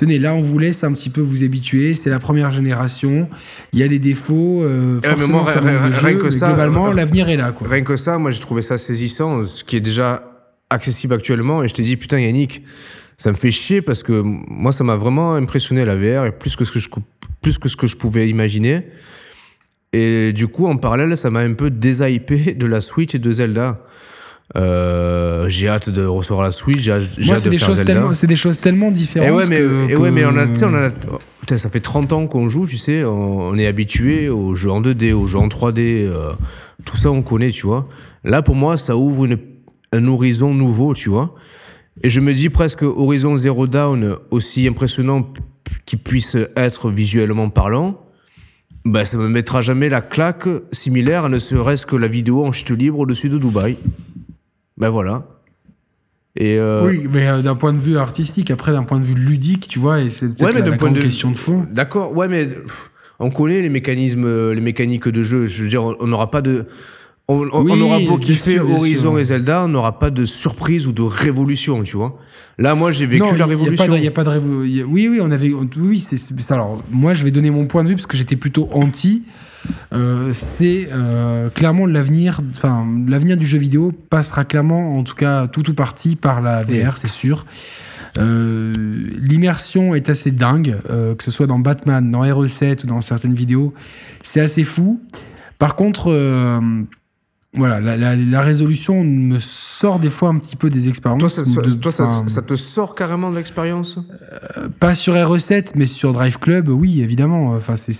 [0.00, 1.94] Tenez, là on vous laisse un petit peu vous habituer.
[1.94, 3.28] C'est la première génération.
[3.74, 4.64] Il y a des défauts.
[4.64, 7.52] Eh forcément, rien, que ça, globalement, l'avenir est là.
[7.52, 7.68] Quoi.
[7.68, 10.24] Rien que ça, moi j'ai trouvé ça saisissant, ce qui est déjà
[10.70, 11.62] accessible actuellement.
[11.62, 12.64] Et je t'ai dit, putain, Yannick,
[13.18, 16.56] ça me fait chier parce que moi, ça m'a vraiment impressionné la VR et plus
[16.56, 16.88] que ce que je,
[17.42, 18.86] plus que ce que je pouvais imaginer.
[19.92, 23.30] Et du coup, en parallèle, ça m'a un peu déshypé de la Switch et de
[23.30, 23.84] Zelda.
[24.56, 26.80] Euh, j'ai hâte de recevoir la Switch.
[26.80, 29.28] J'ai, Moi, c'est des choses tellement, c'est des choses tellement différentes.
[29.28, 32.48] Et ouais, mais, et ouais, mais on a, on a, ça fait 30 ans qu'on
[32.48, 36.32] joue, tu sais, on, est habitué aux jeux en 2D, aux jeux en 3D, euh,
[36.84, 37.88] tout ça on connaît, tu vois.
[38.24, 39.38] Là, pour moi, ça ouvre une
[39.92, 41.34] un horizon nouveau, tu vois.
[42.02, 45.32] Et je me dis presque Horizon Zero Down, aussi impressionnant
[45.84, 48.06] qu'il puisse être visuellement parlant,
[48.84, 52.70] bah, ça me mettra jamais la claque similaire ne serait-ce que la vidéo en chute
[52.70, 53.76] libre au-dessus de Dubaï.
[54.80, 55.26] Ben voilà.
[56.36, 59.14] Et euh, Oui, mais euh, d'un point de vue artistique, après d'un point de vue
[59.14, 61.00] ludique, tu vois, et c'est peut-être la, grande de...
[61.00, 61.66] question de fond.
[61.70, 62.48] D'accord, ouais, mais
[63.18, 65.46] on connaît les mécanismes, les mécaniques de jeu.
[65.46, 66.66] Je veux dire, on n'aura pas de
[67.30, 71.82] on, aura beau kiffer Horizon et Zelda, on n'aura pas de surprise ou de révolution,
[71.82, 72.18] tu vois.
[72.58, 73.94] Là, moi, j'ai vécu la révolution.
[73.94, 74.86] Il n'y a, pas de révolution.
[74.90, 75.52] Oui, oui, on avait.
[75.76, 78.68] Oui, c'est Alors, moi, je vais donner mon point de vue parce que j'étais plutôt
[78.72, 79.22] anti.
[79.92, 82.40] Euh, c'est euh, clairement l'avenir.
[82.50, 86.62] Enfin, l'avenir du jeu vidéo passera clairement, en tout cas, tout ou partie par la
[86.62, 87.46] VR, c'est sûr.
[88.18, 88.72] Euh,
[89.18, 90.76] l'immersion est assez dingue,
[91.16, 93.72] que ce soit dans Batman, dans RE7 ou dans certaines vidéos.
[94.22, 95.00] C'est assez fou.
[95.58, 96.10] Par contre
[97.52, 101.20] voilà, la, résolution me sort des fois un petit peu des expériences.
[101.80, 103.98] Toi, ça, te sort carrément de l'expérience?
[104.56, 107.54] euh, Pas sur R7, mais sur Drive Club, oui, évidemment.
[107.54, 107.96] Enfin, c'est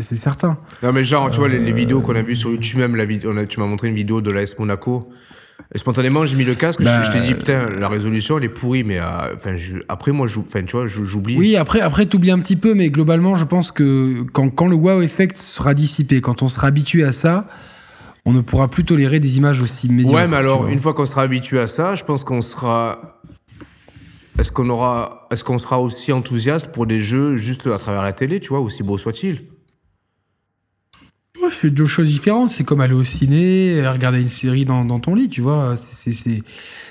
[0.00, 0.58] certain.
[0.82, 3.32] Non, mais genre, tu vois, les, vidéos qu'on a vues sur YouTube, même, la vidéo,
[3.46, 5.08] tu m'as montré une vidéo de l'AS Monaco.
[5.74, 6.82] Et spontanément, j'ai mis le casque.
[6.84, 8.84] Bah, je, je t'ai dit, putain, la résolution, elle est pourrie.
[8.84, 11.36] Mais euh, enfin, je- après, moi, enfin, tu vois, j'oublie.
[11.36, 14.76] Oui, après, après t'oublies un petit peu, mais globalement, je pense que quand, quand le
[14.76, 17.48] wow effect sera dissipé, quand on sera habitué à ça,
[18.26, 20.16] on ne pourra plus tolérer des images aussi médiocres.
[20.16, 23.20] ouais, mais alors, une fois qu'on sera habitué à ça, je pense qu'on sera.
[24.38, 28.12] Est-ce qu'on aura, est-ce qu'on sera aussi enthousiaste pour des jeux juste à travers la
[28.12, 29.44] télé, tu vois, aussi beau soit-il
[31.42, 32.50] Ouais, c'est deux choses différentes.
[32.50, 35.74] C'est comme aller au ciné, euh, regarder une série dans, dans ton lit, tu vois.
[35.76, 36.42] C'est- C'est c'est-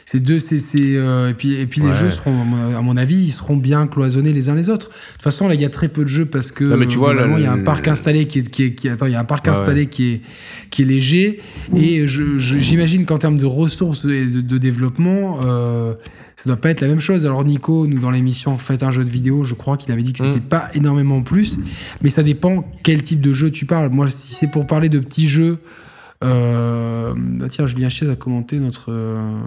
[0.06, 0.38] c'est deux.
[0.40, 2.32] c'est c'est, euh, et puis, et puis les jeux seront,
[2.78, 4.90] à mon- avis, ils seront bien cloisonnés les uns les autres.
[4.90, 6.86] De toute façon, là, il y a très peu de jeux parce que Non, mais
[6.88, 8.88] tu vois, là, globalement, il y a un parc installé qui est, qui est- qui
[8.88, 10.22] attends, il y a un parc installé qui est
[10.70, 11.42] qui est léger.
[11.76, 15.94] Et je- je- j'imagine qu'en termes de ressources et de, de développement, euh,
[16.46, 17.26] ça doit pas être la même chose.
[17.26, 20.14] Alors Nico, nous dans l'émission Faites un jeu de vidéo, je crois qu'il avait dit
[20.14, 20.42] que c'était Mm.
[20.42, 21.60] pas énormément plus,
[22.04, 23.90] mais ça dépend quel type de jeu tu parles.
[23.90, 25.58] Moi, si c'est pour parler de petits jeux,
[26.24, 28.92] euh, ah tiens, Julien Chiez a commenté notre.
[28.92, 29.38] euh,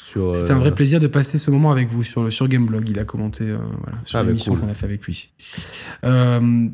[0.00, 0.34] sur.
[0.36, 2.88] C'était un euh, vrai plaisir de passer ce moment avec vous sur le sur Gameblog.
[2.88, 4.62] Il a commenté euh, voilà, sur Ah, bah, l'émission cool.
[4.62, 5.30] qu'on a fait avec lui.
[6.04, 6.68] Euh,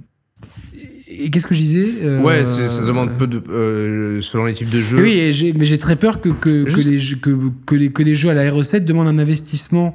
[1.19, 3.43] et qu'est-ce que je disais Euh, Ouais, ça demande peu de.
[3.51, 5.03] euh, selon les types de jeux.
[5.03, 7.37] oui, et mais j'ai très peur que, que, les, jeux- que,
[7.67, 9.95] que, les, que les jeux à la R7 demandent un investissement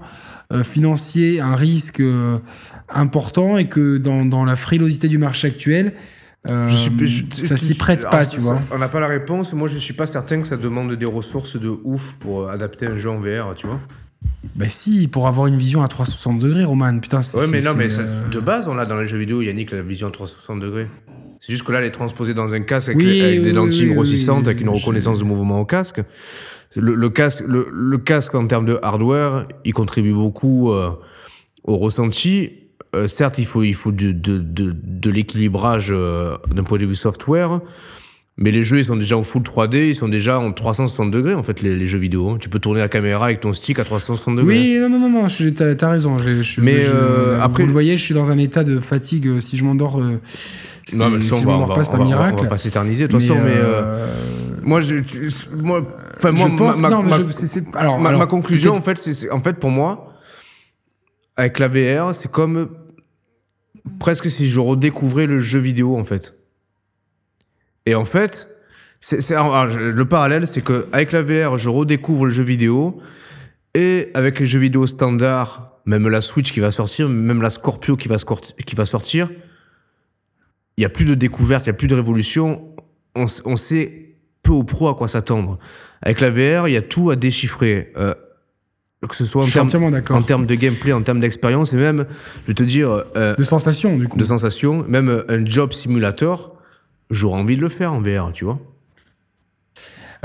[0.51, 2.38] euh, financier, un risque euh,
[2.89, 5.93] important et que dans, dans la frilosité du marché actuel,
[6.47, 8.61] Je suis- je- ça s'y prête pas, tu vois.
[8.72, 9.53] On n'a pas la réponse.
[9.53, 12.97] Moi, je suis pas certain que ça demande des ressources de ouf pour adapter un
[12.97, 13.80] jeu en VR, tu vois.
[14.55, 17.38] Bah si, pour avoir une vision à 360 degrés, Roman, putain, c'est...
[17.38, 19.72] Ouais, mais non, mais ça- euh, de base, on l'a dans les jeux vidéo, Yannick,
[19.72, 20.88] la vision à 360 degrés.
[21.39, 23.53] C'est juste que là, elle est transposée dans un casque avec, Oui, avec oui, des
[23.53, 26.01] lentilles oui, grossissantes, avec une reconnaissance de mouvement au casque.
[26.76, 30.89] Le, le casque, le, le casque en termes de hardware, il contribue beaucoup euh,
[31.63, 32.51] au ressenti.
[32.95, 36.86] Euh, certes, il faut, il faut de, de, de, de l'équilibrage euh, d'un point de
[36.86, 37.61] vue software,
[38.41, 41.33] mais les jeux, ils sont déjà en full 3D, ils sont déjà en 360 degrés,
[41.35, 42.29] en fait, les, les jeux vidéo.
[42.29, 42.37] hein.
[42.39, 44.57] Tu peux tourner la caméra avec ton stick à 360 degrés.
[44.57, 45.27] Oui, non, non, non, non,
[45.57, 46.17] t'as t'as raison.
[46.17, 48.63] je- je suis- Mais, je- euh, vous après- le voyez, je suis dans un état
[48.63, 49.27] de fatigue.
[49.27, 50.21] euh, Si je m'endors, euh,
[50.87, 52.09] si, Non, mais si ça, je on va, on m'endors va- pas, c'est on un
[52.15, 53.51] va- on va- on pas s'éterniser, de toute façon, mais...
[53.55, 54.07] euh,
[54.61, 54.95] Moi, je,
[55.61, 55.81] moi,
[56.17, 58.97] enfin, moi, pense, ma, non, mais ma- je- alors, ma- alors, ma conclusion, en fait,
[58.97, 60.13] c'est- en fait, pour moi,
[61.37, 62.69] avec la VR, c'est comme
[63.99, 66.35] presque si je redécouvrais le jeu vidéo, en fait.
[67.86, 68.47] Et en fait,
[69.01, 73.01] c'est, c'est- le parallèle, c'est que avec la VR, je redécouvre le jeu vidéo,
[73.73, 77.95] et avec les jeux vidéo standards, même la Switch qui va sortir, même la Scorpio
[77.97, 79.30] qui va, scor- qui va sortir,
[80.77, 82.73] il y a plus de découverte, il y a plus de révolution.
[83.15, 83.27] On,
[83.57, 85.59] sait peu ou pro à quoi s'attendre.
[86.01, 87.91] Avec la VR, il y a tout à déchiffrer.
[87.97, 88.13] Euh,
[89.07, 92.05] que ce soit en termes, en de gameplay, en termes d'expérience, et même,
[92.43, 94.17] je vais te dire, euh, De sensation, du coup.
[94.17, 96.55] de sensations, même euh, un job simulator,
[97.10, 98.60] j'aurais envie de le faire en VR, tu vois.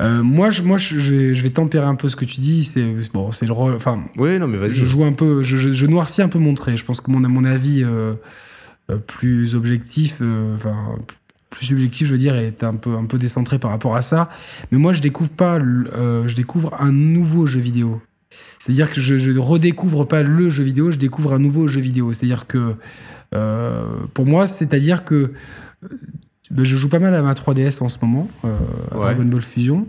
[0.01, 2.65] Euh, moi, je, moi je, je vais, tempérer un peu ce que tu dis.
[2.65, 3.75] C'est bon, c'est le rôle.
[3.75, 4.73] Enfin, Oui, non, mais vas-y.
[4.73, 6.77] je joue un peu, je, je, je noircis un peu mon trait.
[6.77, 8.15] Je pense que mon, mon avis euh,
[8.91, 10.97] euh, plus objectif, euh, enfin
[11.51, 14.29] plus subjectif, je veux dire, est un peu un peu décentré par rapport à ça.
[14.73, 18.03] Mais moi, je découvre pas, je découvre un nouveau jeu vidéo.
[18.59, 22.13] C'est-à-dire que je, ne redécouvre pas le jeu vidéo, je découvre un nouveau jeu vidéo.
[22.13, 22.75] C'est-à-dire que
[24.15, 25.31] pour moi, c'est-à-dire que
[26.63, 28.53] je joue pas mal à ma 3DS en ce moment, euh,
[28.93, 29.03] à Ouais.
[29.07, 29.87] Dragon Ball Fusion.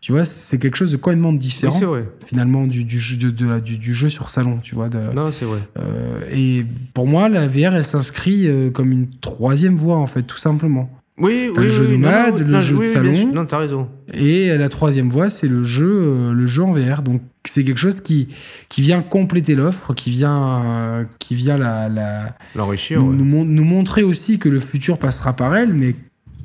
[0.00, 2.08] Tu vois, c'est quelque chose de complètement différent vrai.
[2.24, 4.88] finalement du, du, jeu, de, de la- du, du jeu sur salon, tu vois.
[4.88, 5.58] de- Non, c'est vrai.
[5.78, 6.64] euh, et
[6.94, 10.90] pour moi, la VR, elle s'inscrit euh, comme une troisième voie, en fait, tout simplement.
[11.18, 13.32] Oui, oui, le jeu oui, de non, mad, non, le non, jeu de salon.
[13.32, 13.88] Non, t'as raison.
[14.12, 17.02] Et la troisième voie, c'est le jeu, le jeu en VR.
[17.02, 18.28] Donc, c'est quelque chose qui,
[18.68, 23.16] qui vient compléter l'offre, qui vient, qui vient la, L'enrichir, nous, ouais.
[23.16, 25.94] nous mon- nous montrer aussi que le futur passera par elle, mais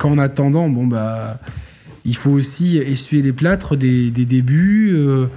[0.02, 1.38] qu'en attendant, bon, bah,
[2.06, 5.28] il faut aussi essuyer les plâtres des, des débuts, euh,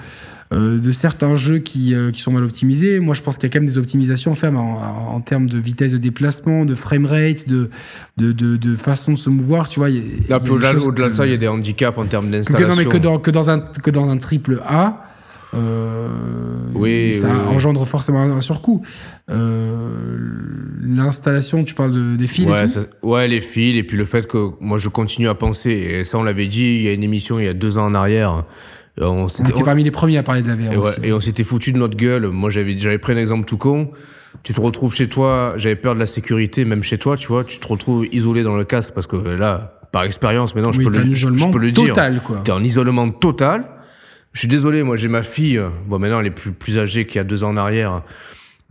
[0.52, 2.98] euh, de certains jeux qui, euh, qui sont mal optimisés.
[3.00, 5.48] Moi, je pense qu'il y a quand même des optimisations à faire en, en termes
[5.50, 7.68] de vitesse de déplacement, de framerate, de,
[8.16, 9.88] de, de, de façon de se mouvoir, tu vois.
[9.88, 12.68] au-delà, de ça, il y a des handicaps en termes que- d'installation.
[12.68, 15.02] non, mais que dans, que dans un que dans un triple A
[15.54, 16.08] euh,
[16.74, 17.54] Oui, ça oui, oui.
[17.54, 18.82] engendre forcément un surcoût
[19.30, 20.28] Euh,
[20.82, 23.96] l'installation tu parles de, des fils et Ouais, tout ça- ouais, les fils, et puis
[23.96, 26.88] le fait que moi je continue à penser, et ça on l'avait dit, il y
[26.88, 28.44] a une émission il y a deux ans en arrière,
[29.00, 31.00] on on était parmi les premiers à parler de la VR et, ouais, aussi.
[31.02, 32.28] et on s'était foutu de notre gueule.
[32.28, 33.90] Moi j'avais pris un exemple tout con.
[34.44, 37.44] Tu te retrouves chez toi, j'avais peur de la sécurité, même chez toi, tu vois,
[37.44, 40.90] tu te retrouves isolé dans le casque parce que là, par expérience, maintenant je, peux
[40.90, 41.88] le, je, peux le dire.
[41.88, 42.40] total, quoi.
[42.44, 43.64] T'es en isolement total.
[44.34, 47.06] Je suis désolé, moi j'ai ma fille, euh, bon maintenant elle est plus, plus âgée
[47.06, 48.02] qu'il y a deux ans en arrière,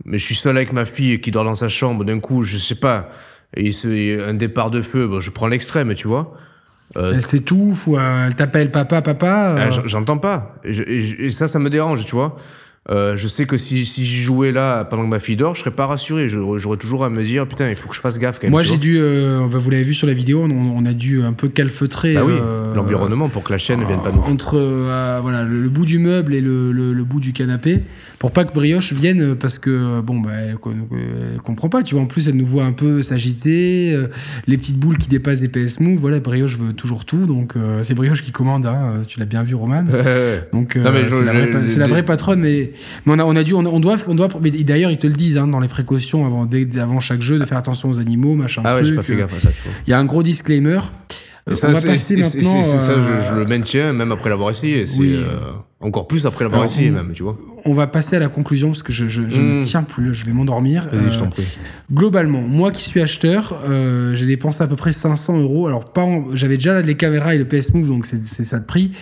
[0.04, 2.58] mais je suis seul avec ma fille qui dort dans sa chambre, d'un coup, je
[2.58, 3.10] sais pas,
[3.56, 6.36] et c'est un départ de feu, bon, je prends l'extrême, tu vois.
[6.94, 9.56] elle s'étouffe ou elle t'appelle papa, papa.
[9.58, 10.56] Ah, j'entends pas.
[10.64, 12.36] Et, et, ça, ça me dérange, tu vois.
[12.90, 15.60] Euh, je sais que si, si j'y jouais là pendant que ma fille dort, je
[15.60, 16.28] serais pas rassuré.
[16.28, 18.50] J'aurais toujours à me dire putain, il faut que je fasse gaffe quand même.
[18.50, 21.32] Moi, j'ai dû, euh, bah, vous l'avez vu sur la vidéo, on, a dû un
[21.32, 24.20] peu calfeutrer bah oui, euh, l'environnement pour que la chaîne ne vienne pas nous.
[24.20, 24.58] Entre
[25.22, 27.80] voilà, le, bout du meuble et le, le, bout du canapé,
[28.18, 30.58] pour pas que Brioche vienne parce que bon, bah, elle,
[31.42, 31.82] comprend pas.
[31.82, 33.98] Tu vois, en plus, elle nous voit un peu s'agiter,
[34.46, 35.98] les petites boules qui dépassent des PS Move.
[35.98, 38.66] Voilà, Brioche veut toujours tout, donc c'est Brioche qui commande.
[38.66, 39.84] Hein, tu l'as bien vu, Roman.
[40.52, 42.73] donc c'est la, la, vraie patronne, mais
[43.06, 44.28] mais on a, on a dû, on, doit, on doit.
[44.60, 46.48] D'ailleurs, ils te le disent hein, dans les précautions avant,
[46.80, 48.62] avant chaque jeu de faire attention aux animaux, machin.
[48.64, 49.48] Ah ouais, j'ai pas fait gaffe à ça.
[49.86, 50.80] Il y a un gros disclaimer.
[51.52, 54.84] ça, c'est ça, je, le maintiens même après l'avoir essayé.
[54.98, 55.14] Oui.
[55.14, 55.38] Euh,
[55.80, 57.36] encore plus après l'avoir essayé, même, tu vois.
[57.66, 59.62] On va passer à la conclusion parce que je, je, ne hmm.
[59.62, 60.88] tiens plus, je vais m'endormir.
[60.90, 61.46] Vas-y, je t'en euh, prie.
[61.92, 65.66] Globalement, moi qui suis acheteur, euh, j'ai dépensé à peu près 500 euros.
[65.66, 68.92] Alors, pas j'avais déjà les caméras et le PS Move, donc c'est ça de prix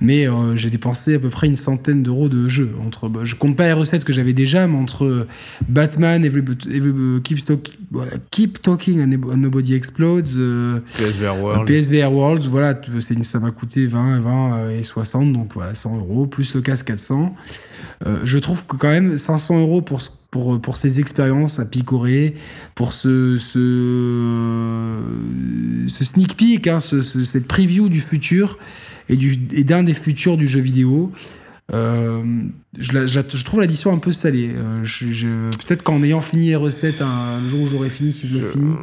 [0.00, 2.70] mais euh, j'ai dépensé à peu près une centaine d'euros de jeux.
[2.86, 5.26] Entre, bah, je compte pas les recettes que j'avais déjà, mais entre
[5.68, 6.42] Batman, Every,
[7.24, 7.40] keep,
[8.30, 14.20] keep, Talking and Nobody Explodes, euh, PSVR World, PSVR World, voilà, ça m'a coûté 20,
[14.20, 17.34] 20 et 60, donc voilà, 100 euros, plus le casque 400.
[18.06, 22.36] Euh, je trouve que quand même 500 euros pour, pour, pour ces expériences à picorer,
[22.76, 25.00] pour ce, ce,
[25.88, 28.58] ce sneak peek, hein, ce, cette preview du futur,
[29.08, 31.10] et, d'un des futurs du jeu vidéo.
[31.70, 32.22] Euh,
[32.78, 34.50] je, je, trouve l'addition un peu salée.
[34.54, 38.50] Euh, Peut-être qu'en ayant fini les recettes un jour où j'aurais fini, si je le
[38.50, 38.74] finis,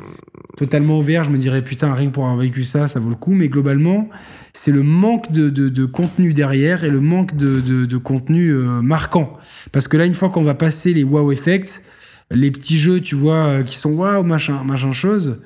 [0.55, 3.15] totalement ouvert, je me dirais putain, rien que pour avoir vécu ça, ça vaut le
[3.15, 3.33] coup.
[3.33, 4.07] Mais globalement,
[4.53, 9.37] c'est le manque de, de, contenu derrière et le manque de, de contenu euh, marquant.
[9.71, 11.81] Parce que là, une fois qu'on va passer les wow effects,
[12.31, 15.41] les petits jeux, tu vois, euh, qui sont waouh, machin, machin chose,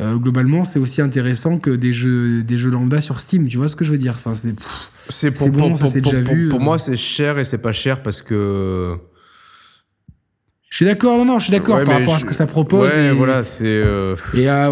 [0.00, 3.46] euh, globalement, c'est aussi intéressant que des jeux, des jeux lambda sur Steam.
[3.46, 4.14] Tu vois ce que je veux dire?
[4.16, 4.54] Enfin, c'est.
[5.08, 6.48] C'est pour, bon, ça déjà vu.
[6.48, 8.96] Pour, moi, c'est cher et c'est pas cher parce que.
[10.70, 12.94] Je suis d'accord, non, non, je suis d'accord par rapport à ce que ça propose.
[12.94, 13.66] Ouais, et, voilà, c'est.
[13.66, 14.70] Euh, et à,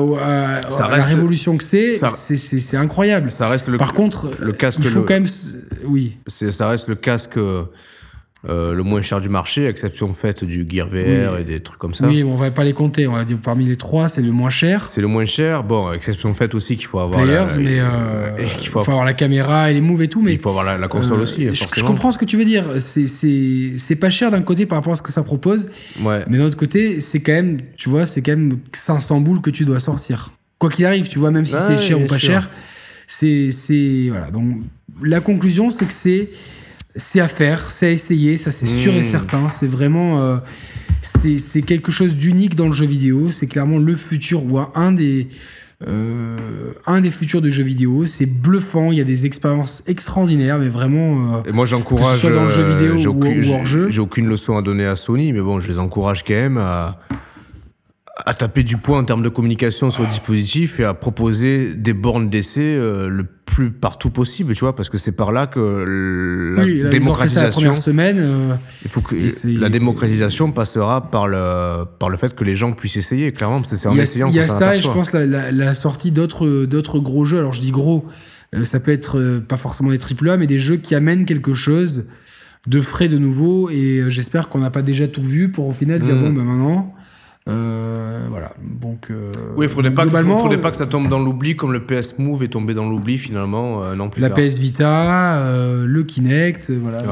[0.71, 3.31] ça reste, la révolution que c'est, c'est incroyable.
[3.31, 3.77] Ça reste le.
[3.77, 4.81] Par contre, le casque.
[4.83, 5.29] Il faut quand même.
[5.85, 6.17] Oui.
[6.27, 7.39] Ça reste le casque
[8.49, 11.93] euh, le moins cher du marché, exception faite du Gear VR et des trucs comme
[11.93, 12.07] ça.
[12.07, 13.07] Oui, on va pas les compter.
[13.07, 14.87] On va dire parmi les trois, c'est le moins cher.
[14.87, 15.63] C'est le moins cher.
[15.63, 17.23] Bon, exception faite aussi qu'il faut avoir.
[17.23, 20.23] Players, la, mais euh, il faut, avoir la caméra et les moves et tout.
[20.23, 21.55] Mais il faut avoir la, console euh, aussi.
[21.55, 22.65] Je, comprends ce que tu veux dire.
[22.81, 25.69] C'est pas cher d'un côté par rapport à ce que ça propose.
[26.01, 26.25] Ouais.
[26.27, 29.51] Mais d'un autre côté, c'est quand même, tu vois, c'est quand même 500 boules que
[29.51, 30.31] tu dois sortir.
[30.59, 32.49] Quoi qu'il arrive, tu vois, même si c'est cher ou pas cher,
[33.07, 33.51] c'est
[34.09, 34.31] voilà.
[34.31, 34.63] Donc
[35.03, 36.31] la conclusion, c'est que c'est
[36.95, 39.05] c'est à faire, c'est à essayer, ça c'est sûr et hmm.
[39.05, 39.49] certain.
[39.49, 40.23] C'est vraiment.
[40.23, 40.37] Euh,
[41.03, 43.31] c'est quelque chose d'unique dans le jeu vidéo.
[43.31, 45.29] C'est clairement le futur, ou un des.
[45.89, 46.37] Euh,
[46.87, 50.69] un des futurs de jeux vidéo, c'est bluffant, il y a des expériences extraordinaires, mais
[50.69, 51.37] vraiment.
[51.37, 52.19] Euh, et moi j'encourage.
[52.19, 53.89] Soit dans le jeu vidéo ou, hors jeu.
[53.89, 57.01] J'ai aucune leçon à donner à Sony, mais bon, je les encourage quand même à,
[58.27, 61.93] à taper du poids en termes de communication sur le dispositif et à proposer des
[61.93, 66.55] bornes d'essai euh, le plus partout possible, tu vois, parce que c'est par là que
[66.57, 67.71] la démocratisation.
[67.71, 68.19] La semaine.
[68.21, 68.55] Euh,
[68.85, 69.17] il faut que
[69.61, 73.89] la démocratisation passera par le par le fait que les gens puissent essayer, clairement, c'est
[73.89, 77.25] en essayant Il y a ça, et je pense la, la, sortie d'autres d'autres gros
[77.25, 77.39] jeux.
[77.39, 78.07] Alors je dis gros,
[78.55, 81.55] euh, ça peut être pas forcément des triple A, mais des jeux qui amènent quelque
[81.55, 82.07] chose
[82.67, 83.69] de frais de nouveau.
[83.71, 86.21] Et j'espère qu'on n'a pas déjà tout vu pour au final dire mm.
[86.21, 86.95] bon, ben maintenant
[87.49, 88.53] euh, voilà.
[88.63, 91.81] Donc, euh, oui, il faudrait pas, faudrait pas que ça tombe dans l'oubli comme le
[91.81, 95.43] PS Move est tombé dans l'oubli finalement euh, non plus La PS Vita,
[95.85, 97.03] le Kinect, voilà.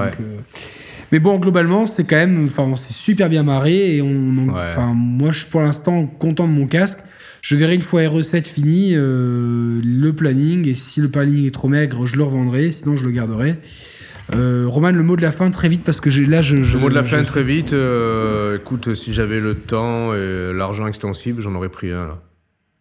[1.11, 4.93] mais bon, globalement, c'est quand même, enfin, on s'est super bien marré et on, enfin,
[4.95, 7.01] moi, je suis pour l'instant content de mon casque.
[7.41, 12.05] Je verrai une fois R7 fini le planning et si le planning est trop maigre,
[12.05, 13.59] je le revendrai, sinon je le garderai.
[14.35, 16.91] Euh, Roman, le mot de la fin très vite parce que là je, Le mot
[16.91, 17.73] de la fin très vite.
[17.73, 22.19] Euh, écoute, si j'avais le temps et l'argent extensible, j'en aurais pris un là.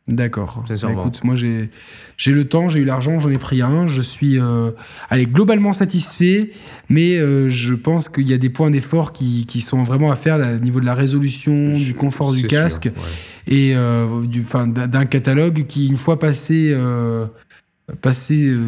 [0.08, 0.64] D'accord.
[0.70, 1.70] Bah, écoute, moi j'ai
[2.16, 3.88] j'ai le temps, j'ai eu l'argent, j'en ai pris un.
[3.88, 4.72] Je suis euh,
[5.10, 6.52] allez globalement satisfait,
[6.88, 10.16] mais euh, je pense qu'il y a des points d'effort qui, qui, sont vraiment à
[10.16, 12.89] faire au niveau de la résolution, du confort du casque
[13.48, 13.76] et
[14.24, 16.74] du d'un catalogue qui une fois passé
[17.95, 18.59] passé euh,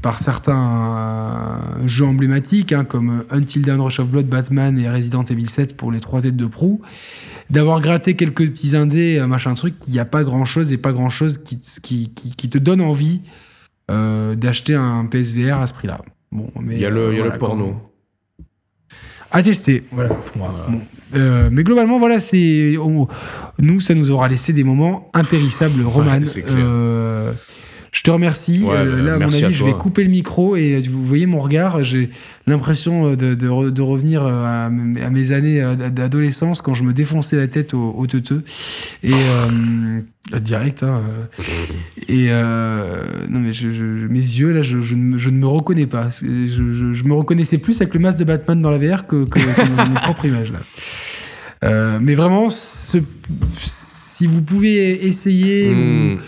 [0.00, 5.48] par certains jeux emblématiques hein, comme Until Dawn, Rush of Blood, Batman et Resident Evil
[5.48, 6.80] 7 pour les trois têtes de proue,
[7.50, 10.76] d'avoir gratté quelques petits indés, euh, machin truc, il n'y a pas grand chose et
[10.76, 13.22] pas grand chose qui, qui, qui, te donne envie
[13.90, 16.00] euh, d'acheter un PSVR à ce prix-là.
[16.30, 17.76] Bon, mais il y a le, y a le porno.
[19.32, 20.16] À tester, voilà.
[21.50, 22.76] mais globalement, voilà, c'est
[23.58, 26.20] nous, ça nous aura laissé des moments impérissables, Roman.
[27.92, 28.62] Je te remercie.
[28.62, 30.80] Ouais, Euh, bah, là, à mon avis, à je vais couper le micro et euh,
[30.90, 31.82] vous voyez mon regard.
[31.82, 32.10] J'ai
[32.46, 35.60] l'impression euh, de, de, re- de revenir à, mes années
[35.90, 38.42] d'adolescence quand je me défonçais la tête au, au teuteux.
[39.02, 40.00] Et euh,
[40.40, 40.84] direct.
[40.84, 41.00] Hein,
[42.08, 45.86] et euh, non, mais je, je- je- mes yeux, là, je, je, ne, me- reconnais
[45.86, 46.10] pas.
[46.22, 49.88] Je, me reconnaissais plus avec le masque de Batman dans la VR que, que, que
[49.88, 50.60] mon propre image, là.
[51.64, 52.98] Euh, mais vraiment, ce-
[53.58, 56.18] si vous pouvez essayer ou- Hmm.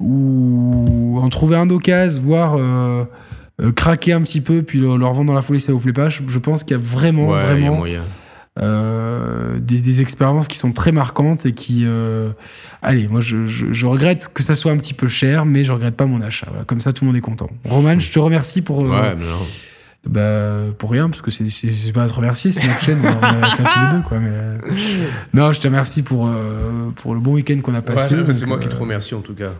[0.00, 3.04] Ou en trouver un d'occasion, voire euh,
[3.60, 5.92] euh, craquer un petit peu, puis le, le revendre dans la folie, ça vous plaît
[5.92, 6.08] pas.
[6.08, 7.80] Je, je pense qu'il y a vraiment, Ouais, il y a vraiment
[8.60, 11.84] euh, des, des expériences qui sont très marquantes et qui.
[11.86, 12.30] euh,
[12.82, 15.72] allez, moi, je, je- je regrette que ça soit un petit peu cher, mais je
[15.72, 16.46] regrette pas mon achat.
[16.50, 17.48] Voilà, comme ça, tout le monde est content.
[17.64, 18.82] Roman, je te remercie pour.
[18.84, 19.46] euh, Ouais, mais non.
[20.08, 23.06] bah, pour rien, parce que c'est- pas à te remercier, c'est notre chaîne, on
[23.42, 24.18] a fait tous les deux, quoi.
[24.18, 24.76] Mais,
[25.34, 26.28] Non, je te remercie pour,
[26.96, 28.14] pour le bon week-end qu'on a passé.
[28.16, 29.50] Ouais, c'est moi qui te remercie en tout cas.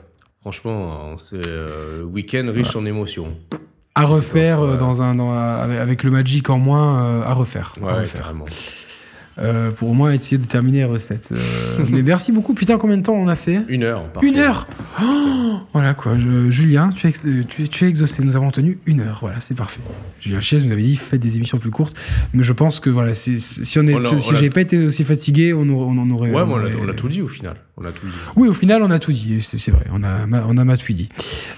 [0.40, 3.36] Franchement, c'est euh, week-end riche en émotions.
[3.94, 7.74] à refaire euh, dans un, dans, avec, avec le Magic en moins, euh, à refaire.
[7.82, 8.22] à Ouais, refaire.
[8.22, 8.46] carrément.
[9.42, 11.30] Euh, pour au moins essayer de terminer les recettes.
[11.32, 12.52] Euh, mais merci beaucoup.
[12.52, 14.04] Putain, combien de temps on a fait Une heure.
[14.10, 14.28] parfait.
[14.28, 14.68] Une heure
[15.02, 16.18] Oh Voilà quoi.
[16.18, 18.22] Je- Julien, tu es, euh, tu, es, tu es exaucé.
[18.22, 19.18] Nous avons tenu une heure.
[19.22, 19.80] Voilà, c'est parfait.
[20.20, 21.96] Julien Chiez nous avait dit faites des émissions plus courtes.
[22.34, 23.38] Mais je pense que voilà, si
[23.78, 26.10] on est, On a- si, on si a- j'avais pas été aussi fatigué, on, en
[26.10, 26.30] aurait.
[26.30, 27.56] Ouais, on a, aurait- on a tout dit au final.
[27.78, 28.12] On a tout dit.
[28.36, 29.36] Oui, au final, on a tout dit.
[29.40, 29.86] C'est vrai.
[29.90, 31.08] On a, on a tout dit.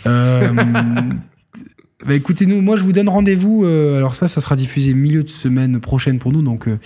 [0.07, 0.51] Euh,
[2.07, 3.65] bah, écoutez, nous, moi, je vous donne rendez-vous.
[3.65, 6.79] euh, alors ça, ça sera diffusé milieu de semaine prochaine pour nous, donc euh,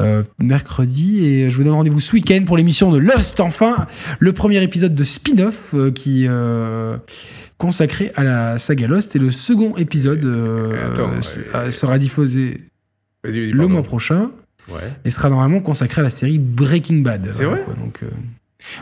[0.00, 1.24] euh, mercredi.
[1.26, 3.40] Et je vous donne rendez-vous ce week-end pour l'émission de Lost.
[3.40, 3.86] Enfin,
[4.18, 6.96] le premier épisode de spin-off euh, qui euh,
[7.58, 12.60] consacré à la saga Lost et le second épisode euh, Attends, sera diffusé
[13.24, 14.30] le mois prochain
[14.68, 14.92] Ouais.
[15.04, 17.28] et sera normalement consacré à la série Breaking Bad.
[17.32, 17.62] C'est vrai?
[17.64, 18.04] Quoi, donc,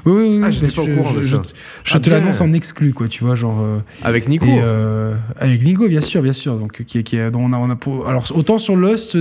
[0.07, 0.41] Oui, oui, oui.
[0.45, 1.43] Ah, j'étais je, pas au je- courant de je- ça.
[1.85, 3.61] je Ah, te l'annonce en exclu, quoi, tu vois, genre.
[3.61, 4.47] euh, Avec Nico.
[4.47, 6.57] et, euh, avec Nico, bien sûr, bien sûr.
[6.57, 9.16] Donc, qui, qui, dont on a, on a pour- alors, autant sur Lost,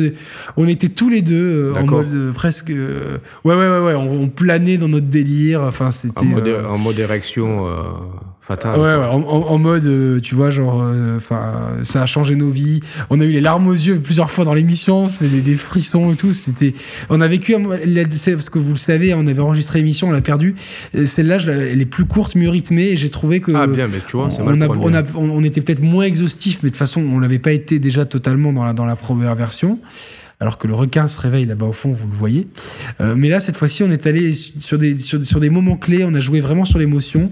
[0.57, 2.69] on était tous les deux euh, en mode euh, presque.
[2.71, 3.93] euh, ouais, ouais, ouais, ouais.
[3.95, 5.61] On, on planait dans notre délire.
[5.63, 6.21] Enfin, c'était.
[6.21, 7.65] en, mode, euh, en mode érection
[8.75, 12.79] Ouais, ouais, en, mode, euh, tu vois, genre, euh, enfin, ça a changé nos vies.
[13.09, 16.11] On a eu les larmes aux yeux plusieurs fois dans l'émission, c'est des, des frissons
[16.11, 16.33] et tout.
[16.33, 16.73] C'était,
[17.09, 20.55] on a vécu, parce que vous le savez, on avait enregistré l'émission, on l'a perdue.
[20.95, 23.51] Euh, Celle-là, elle est plus courte, mieux rythmée, et j'ai trouvé que.
[23.53, 26.59] Ah, bien, mais tu vois, c'est on, on, a- on- on était peut-être moins exhaustif,
[26.63, 29.35] mais de toute façon, on l'avait pas été déjà totalement dans la, dans la première
[29.35, 29.79] version.
[30.41, 32.47] Alors que le requin se réveille là-bas au fond, vous le voyez.
[33.01, 36.05] Euh, mais là, cette fois-ci, on est allé sur des, sur, sur des moments clés,
[36.05, 37.29] on a joué vraiment sur l'émotion.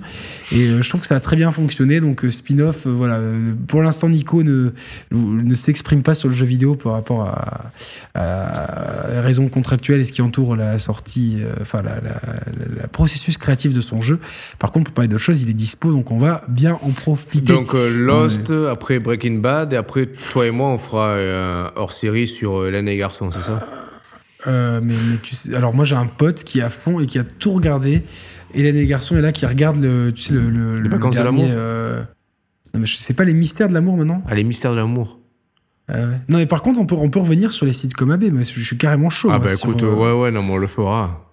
[0.52, 2.02] Et euh, je trouve que ça a très bien fonctionné.
[2.02, 3.22] Donc, euh, spin-off, voilà.
[3.68, 4.72] Pour l'instant, Nico ne,
[5.12, 7.72] ne s'exprime pas sur le jeu vidéo par rapport à,
[8.14, 12.88] à la raison contractuelle et ce qui entoure la sortie, enfin, la, la- la- la
[12.90, 14.20] processus créatif de son jeu.
[14.60, 17.54] Par contre, pour parler d'autre chose, il est dispo, donc on va bien en profiter.
[17.54, 21.16] Donc Lost, après Breaking Bad, et après toi et moi on fera
[21.76, 23.60] hors série sur et les garçons, c'est ça
[24.48, 27.06] Euh, mais, mais tu sais, alors moi j'ai un pote qui est à fond et
[27.06, 28.04] qui a tout regardé.
[28.54, 31.24] Et les garçons est là qui regarde le, tu sais, le, le, le vacances de
[31.24, 32.02] l'amour euh,
[32.74, 34.22] Non mais je sais pas les mystères de l'amour maintenant.
[34.28, 35.20] Ah, les mystères de l'amour.
[35.90, 36.22] Ah ouais.
[36.30, 38.26] Non mais par contre on peut on peut revenir sur les sites comme AB.
[38.32, 39.30] Mais je suis carrément chaud.
[39.32, 41.27] ah moi, bah écoute, euh, ouais ouais, non mais on le fera.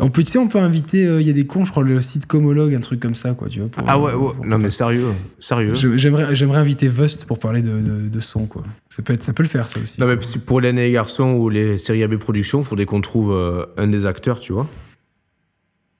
[0.00, 1.06] On peut tu sais on peut inviter.
[1.06, 3.32] euh, Il y a des cons, je crois le site Comologue, un truc comme ça
[3.32, 3.48] quoi.
[3.48, 3.68] Tu vois.
[3.68, 4.34] pour, Ah euh, ouais, ouais.
[4.34, 5.06] pour- non mais sérieux,
[5.38, 5.74] sérieux.
[5.74, 8.64] J'aimerais j'aimerais inviter Vust pour parler de, de, de son quoi.
[8.88, 10.00] Ça peut être ça peut le faire ça aussi.
[10.00, 13.64] Non mais si pour les garçons ou les séries AB Productions, faudrait qu'on trouve euh,
[13.76, 14.66] un des acteurs, tu vois.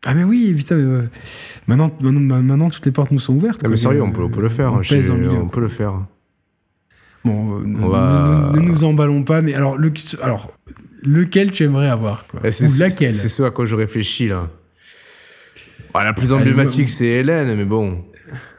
[0.07, 0.75] Ah mais oui putain.
[0.77, 1.03] mais, euh,
[1.69, 3.61] maintenant, maintenant maintenant toutes les portes nous sont ouvertes.
[3.61, 3.71] Quoi.
[3.71, 4.73] mais sérieux, on peut, on peut le faire.
[4.73, 4.83] On le
[5.17, 5.31] milieu.
[5.31, 6.05] on peut le faire.
[7.25, 10.53] Bon, euh, ne, ne- ne nous emballons pas, mais alors, le, alors
[11.03, 14.29] lequel tu aimerais avoir quoi Eh, C'est Ou laquelle C'est ce à quoi je réfléchis
[14.29, 14.51] là.
[15.95, 18.05] Ah, la plus emblématique c'est Hélène, mais bon.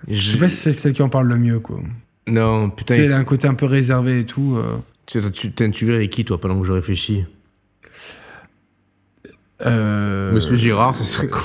[0.08, 1.80] Je sais pas si c'est celle qui en parle le mieux, quoi.
[2.28, 4.56] Non, Tu putain, sais, il elle a un côté un peu réservé et tout.
[4.58, 4.76] euh.
[5.06, 7.26] Tu, tu, tu, tu verrais qui, toi, pendant que je réfléchis
[9.66, 11.42] Euh, Monsieur Girard, ça serait cool.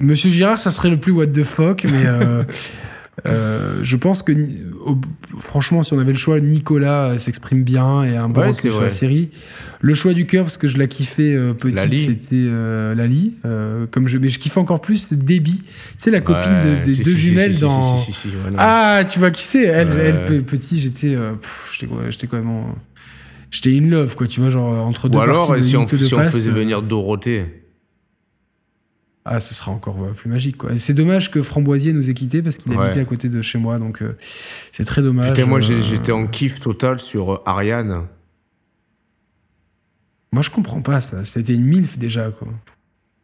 [0.00, 2.44] Monsieur Girard, ça serait le plus what the fuck, mais euh,
[3.26, 4.32] euh, je pense que,
[5.38, 8.52] franchement, si on avait le choix, Nicolas euh, s'exprime bien et a un bon Ouais,
[8.52, 8.84] sur vrai.
[8.84, 9.30] la série.
[9.80, 12.00] Le choix du cœur, parce que je la kiffais euh, petite, Lali.
[12.04, 13.34] c'était euh, Lali.
[13.90, 15.62] Comme je, mais je kiffe encore plus Debbie.
[15.62, 17.96] Tu sais, la copine Ouais, de- des si, deux si, jumelles si, dans.
[17.98, 18.56] si, si, si, ouais, non.
[18.58, 19.64] Ah, tu vois qui c'est?
[19.64, 21.16] Elle, petit, j'étais,
[22.10, 22.62] j'étais quand même,
[23.50, 24.26] j'étais in love, quoi.
[24.26, 26.22] Tu vois, genre entre deux Ou alors, parties de si, on, Mythe de si on
[26.30, 27.57] faisait venir Dorothée.
[29.30, 30.74] Ah, ce sera encore euh, plus magique, quoi.
[30.76, 32.82] C'est dommage que Framboisier nous ait quittés parce qu'il Ouais.
[32.86, 34.16] habitait à côté de chez moi, donc euh,
[34.72, 35.34] c'est très dommage.
[35.34, 38.06] Putain, moi, euh, j'étais en kiff total sur Ariane.
[40.32, 41.26] Moi, je comprends pas ça.
[41.26, 42.48] C'était une milf déjà, quoi.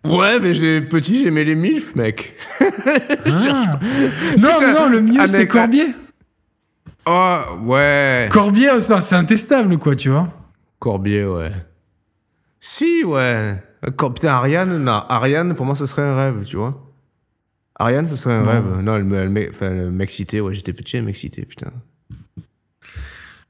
[0.04, 2.34] Ouais, mais j'ai petit, j'aimais les MILF, mec.
[3.26, 3.80] Ah.
[4.38, 5.86] Non, Putain, non, le mieux ah, c'est mec, Corbier.
[7.06, 8.28] Oh, ouais.
[8.30, 10.28] Corbier, ça, c'est intestable, quoi, tu vois.
[10.78, 11.52] Corbier, ouais.
[12.60, 13.54] Si, ouais.
[13.96, 16.90] Cor- Putain, Ariane, non, Ariane, pour moi, ça serait un rêve, tu vois.
[17.78, 18.50] Ariane, ça serait un Non.
[18.50, 18.80] rêve.
[18.82, 21.70] Non, elle elle m'excitait, ouais, j'étais petit, elle m'excitait, putain.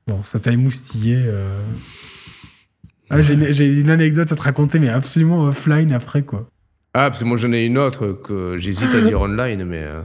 [0.07, 1.16] Bon, ça t'a émoustillé.
[1.26, 1.59] euh.
[3.11, 6.47] Ah, j'ai une- j'ai une anecdote à te raconter, mais absolument offline après, quoi.
[6.95, 9.82] Ah, parce que moi, j'en ai une autre que j'hésite à dire online, mais.
[9.82, 10.03] euh,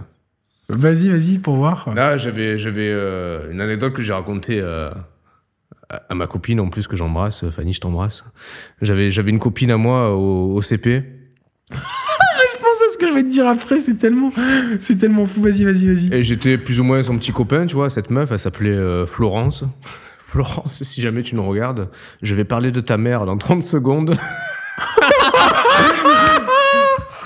[0.69, 1.89] Vas-y, vas-y, pour voir.
[1.95, 4.91] Là, j'avais, j'avais euh, une anecdote que j'ai racontée euh,
[5.89, 7.49] à, ma copine, en plus, que j'embrasse.
[7.49, 8.23] Fanny, je t'embrasse.
[8.81, 11.03] J'avais, j'avais une copine à moi au, au CP.
[12.51, 14.31] Je pense à ce que je vais te dire après, c'est tellement,
[14.79, 15.41] c'est tellement fou.
[15.41, 16.13] Vas-y, vas-y, vas-y.
[16.13, 17.89] Et j'étais plus ou moins son petit copain, tu vois.
[17.89, 19.63] Cette meuf, elle s'appelait euh, Florence.
[20.19, 21.89] Florence, si jamais tu nous regardes,
[22.21, 24.15] je vais parler de ta mère dans 30 secondes.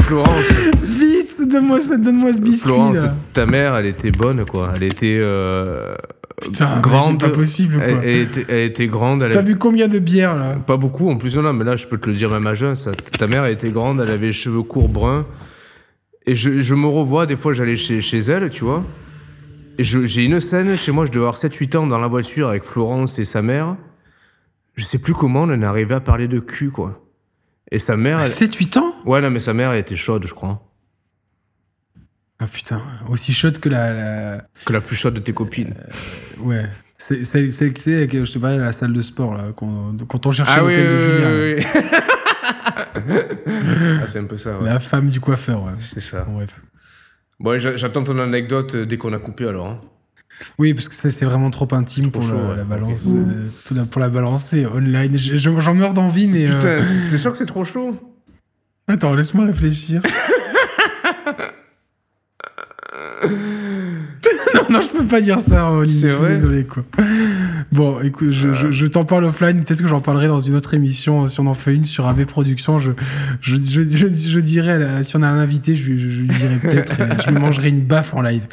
[0.03, 0.47] Florence,
[0.83, 2.67] Vite, donne-moi ça, donne-moi ce biscuit.
[2.67, 3.13] Florence, là.
[3.33, 4.71] ta mère, elle était bonne, quoi.
[4.75, 5.95] Elle était euh,
[6.41, 7.21] Putain, grande.
[7.21, 7.83] c'est pas possible, quoi.
[8.03, 9.27] Elle, était, elle était grande.
[9.31, 11.85] T'as bu combien de bières, là Pas beaucoup, en plus, non, non, mais là, je
[11.87, 12.75] peux te le dire même à jeun.
[12.75, 15.25] Ça, ta mère, elle était grande, elle avait les cheveux courts bruns.
[16.25, 18.83] Et je, je me revois, des fois, j'allais chez, chez elle, tu vois.
[19.77, 22.63] Et j'ai une scène, chez moi, je devais avoir 7-8 ans dans la voiture avec
[22.63, 23.75] Florence et sa mère.
[24.75, 26.99] Je sais plus comment on en est arrivé à parler de cul, quoi.
[27.71, 28.19] Et sa mère.
[28.19, 30.61] elle- 7-8 ans Ouais, non, mais sa mère, elle était chaude, je crois.
[32.43, 33.93] Ah putain, aussi chaude que la...
[33.93, 35.73] la- Que la plus chaude de tes copines.
[36.39, 36.67] Ouais.
[36.97, 39.95] C'est c'est- c'est- c'est que je te parlais à la salle de sport, là, quand,
[40.07, 41.29] quand on cherchait Ah oui, l'hôtel de oui, Julien.
[41.29, 41.35] là.
[41.37, 43.03] oui, oui.
[44.01, 44.65] ah, c'est un peu ça, ouais.
[44.65, 45.71] La femme du coiffeur, ouais.
[45.79, 46.25] C'est ça.
[46.29, 46.61] Bref.
[47.39, 49.67] Bon, j'a- j'attends ton anecdote euh, dès qu'on a coupé, alors.
[49.67, 49.81] hein.
[50.57, 52.57] Oui, parce que c'est vraiment trop intime Trop pour chaud, la, ouais.
[52.57, 53.07] la balance.
[53.07, 53.17] Ok.
[53.77, 55.15] euh, pour la balancer online.
[55.17, 56.47] Je- je- J'en meurs d'envie, mais.
[56.49, 57.95] euh, Putain, t'es sûr que c'est trop chaud?
[58.87, 60.01] Attends, laisse-moi réfléchir.
[64.55, 65.71] non, non, je peux pas dire ça.
[65.85, 66.83] C'est vrai Désolé, quoi.
[67.71, 69.63] Bon, écoute, je, je, je t'en parle offline.
[69.63, 72.07] Peut-être que j'en parlerai dans une autre émission, euh, si on en fait une sur
[72.07, 72.77] AV Productions.
[72.79, 72.91] Je,
[73.41, 77.39] je, dirais, la- si on a un invité, je, lui- dirai peut-être, euh, je me
[77.39, 78.43] mangerai une baffe en live.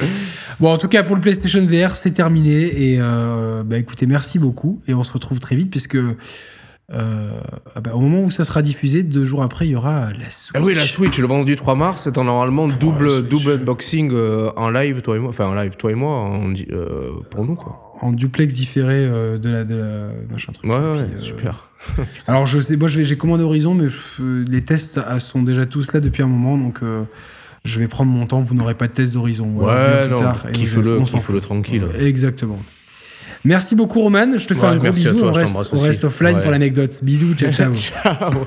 [0.58, 2.92] Bon, en tout cas, pour le PlayStation VR, c'est terminé.
[2.92, 4.80] Et euh, bah, écoutez, merci beaucoup.
[4.88, 5.98] Et on se retrouve très vite, puisque
[6.93, 7.41] euh,
[7.76, 10.28] ah bah, au moment où ça sera diffusé, deux jours après, il y aura la
[10.30, 10.51] Switch.
[10.55, 14.51] Ah oui, la Switch, le vendredi 3 mars, c'est en normalement double, double unboxing euh,
[14.57, 15.28] en live, toi et moi.
[15.28, 16.30] Enfin, en live, toi et moi,
[16.72, 17.78] euh, pour nous, quoi.
[18.03, 20.68] en duplex différé euh, de la de la machin truc.
[20.68, 21.68] Ouais, ouais, Puis, euh, super.
[22.26, 23.86] Alors je sais, moi j'ai commandé Horizon, mais
[24.49, 27.05] les tests sont déjà tous là depuis un moment, donc euh,
[27.64, 28.43] je vais prendre mon temps.
[28.43, 29.49] Vous n'aurez pas de test d'Horizon.
[29.55, 31.84] Ouais, plus non, kiffe-le, kiffe-le tranquille.
[31.84, 32.59] Ouais, Exactement.
[33.45, 35.18] Merci beaucoup Roman, je te fais Ouais, un gros bisou.
[35.18, 36.43] toi, on, reste, on offline Ouais.
[36.43, 36.99] pour l'anecdote.
[37.03, 37.72] Bisous, ciao ciao.
[37.74, 38.47] Ciao